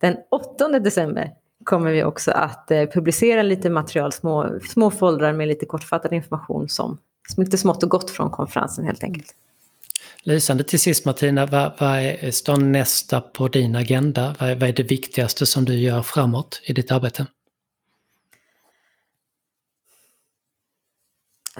Den 0.00 0.16
8 0.30 0.68
december 0.78 1.30
kommer 1.64 1.90
vi 1.90 2.04
också 2.04 2.30
att 2.30 2.70
eh, 2.70 2.86
publicera 2.86 3.42
lite 3.42 3.70
material, 3.70 4.12
små, 4.12 4.58
små 4.68 4.90
foldrar 4.90 5.32
med 5.32 5.48
lite 5.48 5.66
kortfattad 5.66 6.12
information 6.12 6.68
som 6.68 6.98
lite 7.36 7.58
smått 7.58 7.82
och 7.82 7.90
gott 7.90 8.10
från 8.10 8.30
konferensen 8.30 8.84
helt 8.84 9.04
enkelt. 9.04 9.34
Lysande. 10.22 10.64
Till 10.64 10.80
sist 10.80 11.04
Martina, 11.04 11.46
vad, 11.46 11.72
vad 11.78 11.98
är, 11.98 12.30
står 12.30 12.56
nästa 12.56 13.20
på 13.20 13.48
din 13.48 13.76
agenda? 13.76 14.34
Vad, 14.40 14.60
vad 14.60 14.68
är 14.68 14.72
det 14.72 14.82
viktigaste 14.82 15.46
som 15.46 15.64
du 15.64 15.74
gör 15.74 16.02
framåt 16.02 16.60
i 16.64 16.72
ditt 16.72 16.92
arbete? 16.92 17.26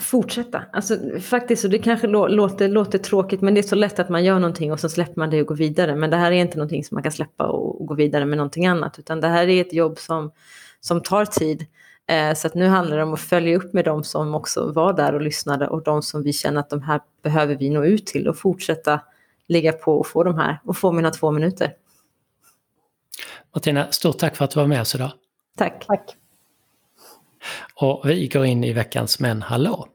Fortsätta. 0.00 0.62
Alltså, 0.72 0.98
faktiskt, 1.20 1.64
och 1.64 1.70
det 1.70 1.78
kanske 1.78 2.06
låter, 2.06 2.68
låter 2.68 2.98
tråkigt 2.98 3.40
men 3.40 3.54
det 3.54 3.60
är 3.60 3.62
så 3.62 3.74
lätt 3.74 3.98
att 3.98 4.08
man 4.08 4.24
gör 4.24 4.38
någonting 4.38 4.72
och 4.72 4.80
så 4.80 4.88
släpper 4.88 5.14
man 5.16 5.30
det 5.30 5.40
och 5.40 5.46
går 5.46 5.56
vidare. 5.56 5.96
Men 5.96 6.10
det 6.10 6.16
här 6.16 6.32
är 6.32 6.36
inte 6.36 6.56
någonting 6.56 6.84
som 6.84 6.94
man 6.94 7.02
kan 7.02 7.12
släppa 7.12 7.46
och, 7.46 7.80
och 7.80 7.86
gå 7.86 7.94
vidare 7.94 8.24
med 8.24 8.36
någonting 8.38 8.66
annat. 8.66 8.98
Utan 8.98 9.20
det 9.20 9.28
här 9.28 9.48
är 9.48 9.60
ett 9.60 9.72
jobb 9.72 9.98
som, 9.98 10.32
som 10.80 11.02
tar 11.02 11.24
tid. 11.24 11.66
Eh, 12.10 12.34
så 12.34 12.46
att 12.46 12.54
nu 12.54 12.66
handlar 12.66 12.96
det 12.96 13.02
om 13.02 13.14
att 13.14 13.20
följa 13.20 13.56
upp 13.56 13.72
med 13.72 13.84
de 13.84 14.04
som 14.04 14.34
också 14.34 14.72
var 14.72 14.92
där 14.92 15.14
och 15.14 15.20
lyssnade 15.20 15.68
och 15.68 15.82
de 15.82 16.02
som 16.02 16.22
vi 16.22 16.32
känner 16.32 16.60
att 16.60 16.70
de 16.70 16.82
här 16.82 17.00
behöver 17.22 17.56
vi 17.56 17.70
nå 17.70 17.84
ut 17.84 18.06
till 18.06 18.28
och 18.28 18.38
fortsätta 18.38 19.00
ligga 19.48 19.72
på 19.72 19.98
och 19.98 20.06
få 20.06 20.24
de 20.24 20.38
här 20.38 20.58
och 20.64 20.76
få 20.76 20.92
mina 20.92 21.10
två 21.10 21.30
minuter. 21.30 21.72
Martina, 23.54 23.86
stort 23.90 24.18
tack 24.18 24.36
för 24.36 24.44
att 24.44 24.50
du 24.50 24.60
var 24.60 24.66
med 24.66 24.80
oss 24.80 24.94
idag. 24.94 25.10
Tack. 25.56 25.86
tack. 25.86 26.16
Och 27.74 28.02
vi 28.04 28.28
går 28.28 28.44
in 28.44 28.64
i 28.64 28.72
veckans 28.72 29.20
Men 29.20 29.42
hallå! 29.42 29.86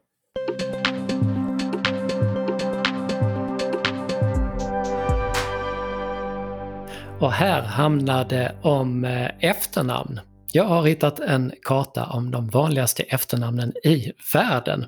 Och 7.20 7.32
här 7.32 7.62
handlar 7.62 8.24
det 8.24 8.54
om 8.62 9.04
eh, 9.04 9.30
efternamn. 9.40 10.20
Jag 10.56 10.64
har 10.64 10.86
hittat 10.86 11.20
en 11.20 11.52
karta 11.62 12.06
om 12.06 12.30
de 12.30 12.48
vanligaste 12.48 13.02
efternamnen 13.02 13.72
i 13.84 14.12
världen. 14.34 14.86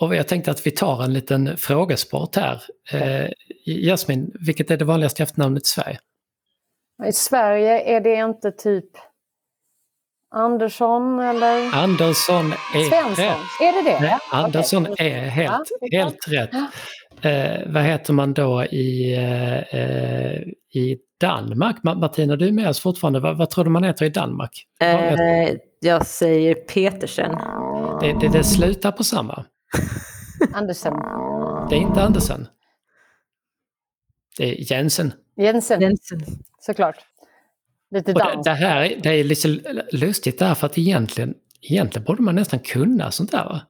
Och 0.00 0.14
jag 0.14 0.28
tänkte 0.28 0.50
att 0.50 0.66
vi 0.66 0.70
tar 0.70 1.02
en 1.02 1.12
liten 1.12 1.56
frågesport 1.56 2.36
här. 2.36 2.62
Eh, 2.92 3.30
Jasmin, 3.64 4.32
vilket 4.46 4.70
är 4.70 4.76
det 4.76 4.84
vanligaste 4.84 5.22
efternamnet 5.22 5.62
i 5.62 5.66
Sverige? 5.66 5.98
I 7.06 7.12
Sverige 7.12 7.96
är 7.96 8.00
det 8.00 8.14
inte 8.14 8.52
typ 8.52 8.90
Andersson 10.34 11.20
eller? 11.20 11.74
Andersson 11.74 12.52
är 12.74 12.88
Svensson. 12.88 13.24
rätt. 13.24 13.38
Är 13.60 13.82
det 13.82 13.90
det? 13.90 14.00
Nej, 14.00 14.18
Andersson 14.30 14.88
okay. 14.88 15.08
är 15.08 15.22
helt, 15.22 15.70
helt 15.92 16.28
rätt. 16.28 16.50
Eh, 17.22 17.60
vad 17.66 17.82
heter 17.82 18.12
man 18.12 18.34
då 18.34 18.64
i, 18.64 19.14
eh, 19.72 20.80
i 20.82 20.98
Danmark? 21.20 21.82
Martina, 21.82 22.36
du 22.36 22.48
är 22.48 22.52
med 22.52 22.68
oss 22.68 22.80
fortfarande. 22.80 23.20
Vad, 23.20 23.36
vad 23.36 23.50
tror 23.50 23.64
du 23.64 23.70
man 23.70 23.84
heter 23.84 24.04
i 24.04 24.08
Danmark? 24.08 24.66
Eh, 24.80 25.50
jag 25.80 26.06
säger 26.06 26.54
Petersen. 26.54 27.38
Det, 28.00 28.12
det, 28.20 28.28
det 28.28 28.44
slutar 28.44 28.92
på 28.92 29.04
samma. 29.04 29.44
Andersen. 30.54 30.92
Det 31.70 31.76
är 31.76 31.80
inte 31.80 32.02
Andersen. 32.02 32.46
Det 34.38 34.44
är 34.44 34.72
Jensen. 34.72 35.12
Jensen, 35.36 35.80
Jensen. 35.80 36.20
såklart. 36.60 36.96
Lite 37.90 38.12
dans. 38.12 38.44
Det, 38.44 38.50
det, 38.50 38.56
här 38.56 39.00
det 39.02 39.08
är 39.08 39.24
lite 39.24 39.48
lustigt 39.92 40.38
därför 40.38 40.66
att 40.66 40.78
egentligen, 40.78 41.34
egentligen 41.62 42.04
borde 42.04 42.22
man 42.22 42.34
nästan 42.34 42.58
kunna 42.58 43.10
sånt 43.10 43.30
där. 43.30 43.44
Va? 43.44 43.60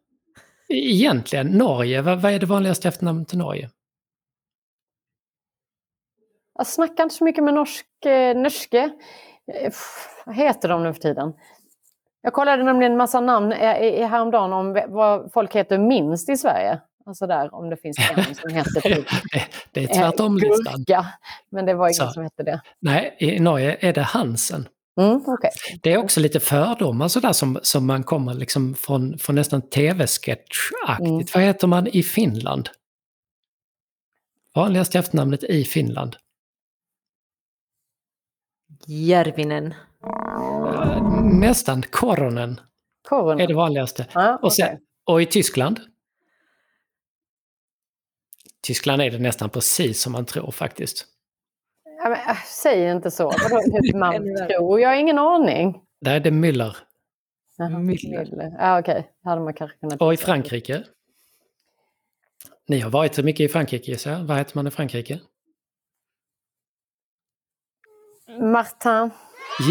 Egentligen, 0.70 1.46
Norge, 1.46 2.02
vad, 2.02 2.20
vad 2.20 2.32
är 2.32 2.38
det 2.38 2.46
vanligaste 2.46 2.88
efternamnet 2.88 3.34
i 3.34 3.36
Norge? 3.36 3.70
Jag 6.58 6.66
snackar 6.66 7.02
inte 7.02 7.14
så 7.14 7.24
mycket 7.24 7.44
med 7.44 7.54
norsk, 7.54 7.86
eh, 8.06 8.36
norske. 8.36 8.78
Eh, 9.52 9.72
vad 10.26 10.36
heter 10.36 10.68
de 10.68 10.82
nu 10.82 10.92
för 10.92 11.00
tiden? 11.00 11.32
Jag 12.22 12.32
kollade 12.32 12.64
nämligen 12.64 12.92
en 12.92 12.98
massa 12.98 13.20
namn 13.20 13.52
häromdagen 13.52 14.52
om 14.52 14.82
vad 14.88 15.32
folk 15.32 15.56
heter 15.56 15.78
minst 15.78 16.28
i 16.28 16.36
Sverige. 16.36 16.80
Alltså 17.06 17.26
där, 17.26 17.54
om 17.54 17.70
det 17.70 17.76
finns 17.76 17.98
en 17.98 18.34
som 18.34 18.50
heter 18.54 18.80
typ... 18.80 19.06
det 19.72 19.82
är 19.84 19.86
tvärtom-listan. 19.86 20.84
Eh, 20.88 21.06
men 21.50 21.66
det 21.66 21.74
var 21.74 21.86
ingen 21.86 21.94
Så. 21.94 22.08
som 22.08 22.22
hette 22.22 22.42
det. 22.42 22.60
Nej, 22.78 23.16
i 23.18 23.40
Norge 23.40 23.76
är 23.80 23.92
det 23.92 24.02
Hansen. 24.02 24.68
Mm, 25.00 25.16
okay. 25.26 25.50
Det 25.82 25.92
är 25.92 25.98
också 25.98 26.20
lite 26.20 26.40
fördomar 26.40 27.08
sådär 27.08 27.32
som, 27.32 27.58
som 27.62 27.86
man 27.86 28.02
kommer 28.02 28.34
liksom 28.34 28.74
från, 28.74 29.18
från 29.18 29.36
nästan 29.36 29.62
tv-sketch-aktigt. 29.62 31.08
Mm. 31.08 31.26
Vad 31.34 31.42
heter 31.42 31.66
man 31.66 31.86
i 31.86 32.02
Finland? 32.02 32.68
Vanligaste 34.54 34.98
efternamnet 34.98 35.44
i 35.44 35.64
Finland? 35.64 36.16
Järvinen. 38.86 39.74
Nästan 41.40 41.82
Koronen. 41.82 42.60
Koronen. 43.08 43.40
Är 43.40 43.46
det 43.46 43.54
vanligaste. 43.54 44.06
Ah, 44.12 44.36
och, 44.36 44.52
sen, 44.52 44.78
och 45.04 45.22
i 45.22 45.26
Tyskland? 45.26 45.80
Tyskland 48.62 49.02
är 49.02 49.10
det 49.10 49.18
nästan 49.18 49.50
precis 49.50 50.02
som 50.02 50.12
man 50.12 50.26
tror 50.26 50.50
faktiskt. 50.50 51.06
Ja, 52.02 52.08
men, 52.08 52.18
äh, 52.18 52.36
säg 52.46 52.90
inte 52.90 53.10
så. 53.10 53.24
Vadå 53.24 53.60
man 53.98 54.12
tror? 54.48 54.80
Jag 54.80 54.88
har 54.88 54.96
ingen 54.96 55.18
aning. 55.18 55.82
Är 56.06 56.20
det 56.20 56.30
Müller. 56.30 56.76
Jaha, 57.56 57.68
Müller. 57.68 58.56
Ja, 58.58 58.78
okej. 58.78 58.92
Okay. 58.92 59.02
hade 59.24 59.40
man 59.40 59.54
kanske 59.54 59.78
kunnat... 59.78 60.00
Och 60.00 60.14
i 60.14 60.16
Frankrike? 60.16 60.84
Ni 62.68 62.80
har 62.80 62.90
varit 62.90 63.14
så 63.14 63.22
mycket 63.22 63.40
i 63.40 63.48
Frankrike 63.48 63.98
så 63.98 64.10
Vad 64.24 64.38
heter 64.38 64.56
man 64.56 64.66
i 64.66 64.70
Frankrike? 64.70 65.20
Martin. 68.40 69.10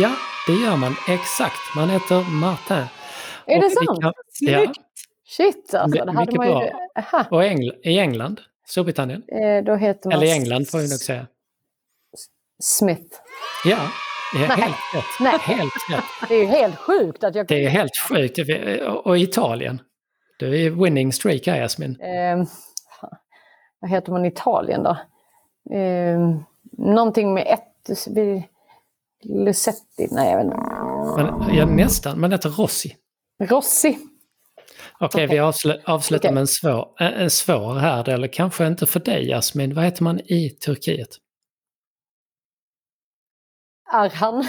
Ja, 0.02 0.12
det 0.48 0.54
gör 0.54 0.78
man. 0.78 0.96
Exakt. 1.08 1.76
Man 1.76 1.90
heter 1.90 2.32
Martin. 2.32 2.78
Är 3.46 3.58
och 3.58 3.64
det 3.64 3.70
sant? 3.70 4.02
Kan, 4.02 4.14
ja. 4.40 4.74
Shit 5.26 5.74
alltså. 5.74 6.06
Det 6.06 6.12
hade 6.12 6.38
man 6.38 6.48
ju... 6.48 6.70
Aha. 6.96 7.26
Och 7.32 7.44
Engl 7.44 7.72
i 7.84 8.00
England? 8.00 8.42
Storbritannien? 8.66 9.24
Eh, 9.28 9.64
då 9.64 9.76
heter 9.76 10.10
man... 10.10 10.18
Eller 10.18 10.28
i 10.28 10.32
England 10.32 10.70
får 10.70 10.78
vi 10.78 10.90
nog 10.90 11.00
säga. 11.00 11.28
Smith. 12.60 13.16
Ja, 13.66 13.78
det 14.34 14.44
är 14.44 14.48
Nej. 14.48 14.58
helt 14.58 14.76
rätt. 14.94 15.20
Nej. 15.20 15.38
Helt 15.40 15.74
rätt. 15.90 16.30
Det 16.30 16.36
är 16.36 16.40
ju 16.40 16.46
helt 16.46 16.76
sjukt 16.76 17.24
att 17.24 17.36
jag... 17.36 17.48
Det 17.48 17.66
är 17.66 17.70
helt 17.70 17.98
sjukt. 17.98 18.40
Och 19.06 19.18
Italien? 19.18 19.82
Du 20.40 20.66
är 20.66 20.70
winning 20.70 21.14
streak 21.14 21.48
här 21.48 21.62
Jasmin. 21.62 22.02
Eh, 22.02 22.44
vad 23.80 23.92
heter 23.92 24.12
man 24.12 24.26
i 24.26 24.28
Italien 24.28 24.84
då? 24.84 24.98
Eh, 25.76 26.20
någonting 26.78 27.34
med 27.34 27.48
ett... 27.48 28.08
Lucetti? 29.24 30.08
Nej, 30.12 30.32
jag 30.32 30.38
vet 30.38 30.46
inte. 30.46 30.58
Men, 31.18 31.56
ja, 31.56 31.66
nästan. 31.66 32.20
Man 32.20 32.32
heter 32.32 32.50
Rossi. 32.50 32.96
Rossi. 33.40 33.98
Okej, 35.00 35.26
okay, 35.26 35.28
vi 35.28 35.40
avsl 35.40 35.72
avslutar 35.86 36.30
okay. 36.30 36.34
med 36.34 36.42
en 36.42 36.48
svår, 36.48 36.88
en 37.00 37.30
svår 37.30 37.76
här, 37.76 38.10
eller 38.10 38.28
kanske 38.28 38.68
inte 38.68 38.86
för 38.86 39.00
dig 39.00 39.30
Jasmin. 39.30 39.74
Vad 39.74 39.84
heter 39.84 40.04
man 40.04 40.20
i 40.20 40.50
Turkiet? 40.50 41.10
Arhan. 43.92 44.44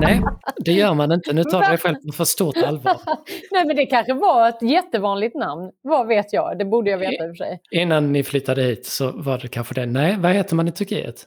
Nej, 0.00 0.22
det 0.56 0.72
gör 0.72 0.94
man 0.94 1.12
inte. 1.12 1.32
Nu 1.32 1.44
tar 1.44 1.62
du 1.62 1.68
dig 1.68 1.78
själv 1.78 1.94
på 1.94 2.12
för 2.12 2.24
stort 2.24 2.56
allvar. 2.56 3.00
Nej, 3.50 3.66
men 3.66 3.76
det 3.76 3.86
kanske 3.86 4.14
var 4.14 4.48
ett 4.48 4.62
jättevanligt 4.62 5.36
namn. 5.36 5.70
Vad 5.82 6.06
vet 6.06 6.32
jag? 6.32 6.58
Det 6.58 6.64
borde 6.64 6.90
jag 6.90 6.98
veta 6.98 7.24
i 7.24 7.30
och 7.30 7.36
för 7.36 7.44
sig. 7.44 7.60
Innan 7.70 8.12
ni 8.12 8.24
flyttade 8.24 8.62
hit 8.62 8.86
så 8.86 9.12
var 9.12 9.38
det 9.38 9.48
kanske 9.48 9.74
det. 9.74 9.86
Nej, 9.86 10.16
vad 10.18 10.32
heter 10.32 10.56
man 10.56 10.68
i 10.68 10.72
Turkiet? 10.72 11.26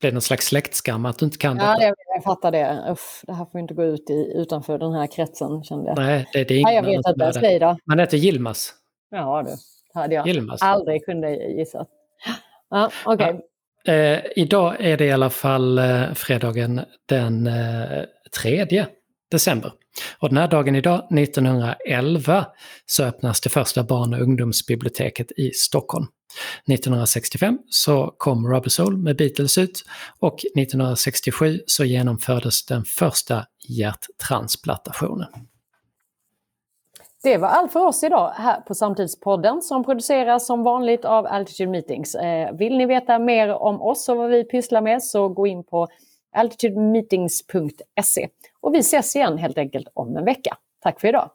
Det 0.00 0.08
är 0.08 0.12
någon 0.12 0.22
slags 0.22 0.46
släktskam 0.46 1.06
att 1.06 1.18
du 1.18 1.24
inte 1.24 1.38
kan 1.38 1.56
ja, 1.56 1.72
detta. 1.72 1.82
Ja, 1.82 1.94
jag 2.14 2.24
fattar 2.24 2.50
det. 2.50 2.84
Uff, 2.90 3.22
det 3.26 3.32
här 3.32 3.44
får 3.44 3.60
inte 3.60 3.74
gå 3.74 3.84
ut 3.84 4.10
i, 4.10 4.32
utanför 4.34 4.78
den 4.78 4.92
här 4.92 5.06
kretsen 5.06 5.64
kände 5.64 5.88
jag. 5.88 5.98
Nej, 5.98 6.28
det, 6.32 6.44
det 6.44 6.54
är 6.54 6.58
ingen 6.58 6.74
ja, 6.74 6.76
jag 6.76 6.82
vet 6.82 7.08
inte. 7.08 7.32
Säg 7.32 7.58
då. 7.58 7.76
Man 7.84 7.98
heter 7.98 8.16
Yilmaz. 8.16 8.74
Ja 9.10 9.42
du, 9.42 9.50
det 9.92 9.98
hade 10.00 10.14
jag 10.14 10.28
Yilmaz. 10.28 10.62
aldrig 10.62 11.04
kunde 11.04 11.34
gissa. 11.34 11.86
Ja, 12.70 12.90
okay. 13.04 13.32
Ja. 13.84 13.92
Eh, 13.92 14.20
idag 14.36 14.76
är 14.80 14.96
det 14.96 15.04
i 15.04 15.12
alla 15.12 15.30
fall 15.30 15.78
eh, 15.78 16.14
fredagen 16.14 16.80
den 17.06 17.46
eh, 17.46 18.04
3 18.42 18.86
december. 19.30 19.72
Och 20.18 20.28
den 20.28 20.38
här 20.38 20.48
dagen 20.48 20.74
idag, 20.74 21.18
1911, 21.18 22.46
så 22.86 23.04
öppnas 23.04 23.40
det 23.40 23.50
första 23.50 23.84
barn 23.84 24.14
och 24.14 24.20
ungdomsbiblioteket 24.20 25.32
i 25.32 25.50
Stockholm. 25.50 26.06
1965 26.72 27.58
så 27.70 28.14
kom 28.18 28.48
Rubber 28.48 28.68
Soul 28.68 28.96
med 28.96 29.16
Beatles 29.16 29.58
ut 29.58 29.84
och 30.18 30.34
1967 30.34 31.60
så 31.66 31.84
genomfördes 31.84 32.66
den 32.66 32.84
första 32.84 33.46
hjärttransplantationen. 33.68 35.28
Det 37.24 37.36
var 37.36 37.48
allt 37.48 37.72
för 37.72 37.86
oss 37.86 38.04
idag 38.04 38.30
här 38.34 38.60
på 38.60 38.74
Samtidspodden 38.74 39.62
som 39.62 39.84
produceras 39.84 40.46
som 40.46 40.62
vanligt 40.62 41.04
av 41.04 41.26
Altitude 41.26 41.70
Meetings. 41.70 42.14
Eh, 42.14 42.54
vill 42.54 42.76
ni 42.76 42.86
veta 42.86 43.18
mer 43.18 43.48
om 43.48 43.82
oss 43.82 44.08
och 44.08 44.16
vad 44.16 44.30
vi 44.30 44.44
pysslar 44.44 44.80
med 44.80 45.02
så 45.02 45.28
gå 45.28 45.46
in 45.46 45.64
på 45.64 45.88
altitudemeetings.se. 46.36 48.28
Och 48.60 48.74
vi 48.74 48.78
ses 48.78 49.16
igen 49.16 49.38
helt 49.38 49.58
enkelt 49.58 49.88
om 49.94 50.16
en 50.16 50.24
vecka. 50.24 50.56
Tack 50.82 51.00
för 51.00 51.08
idag! 51.08 51.30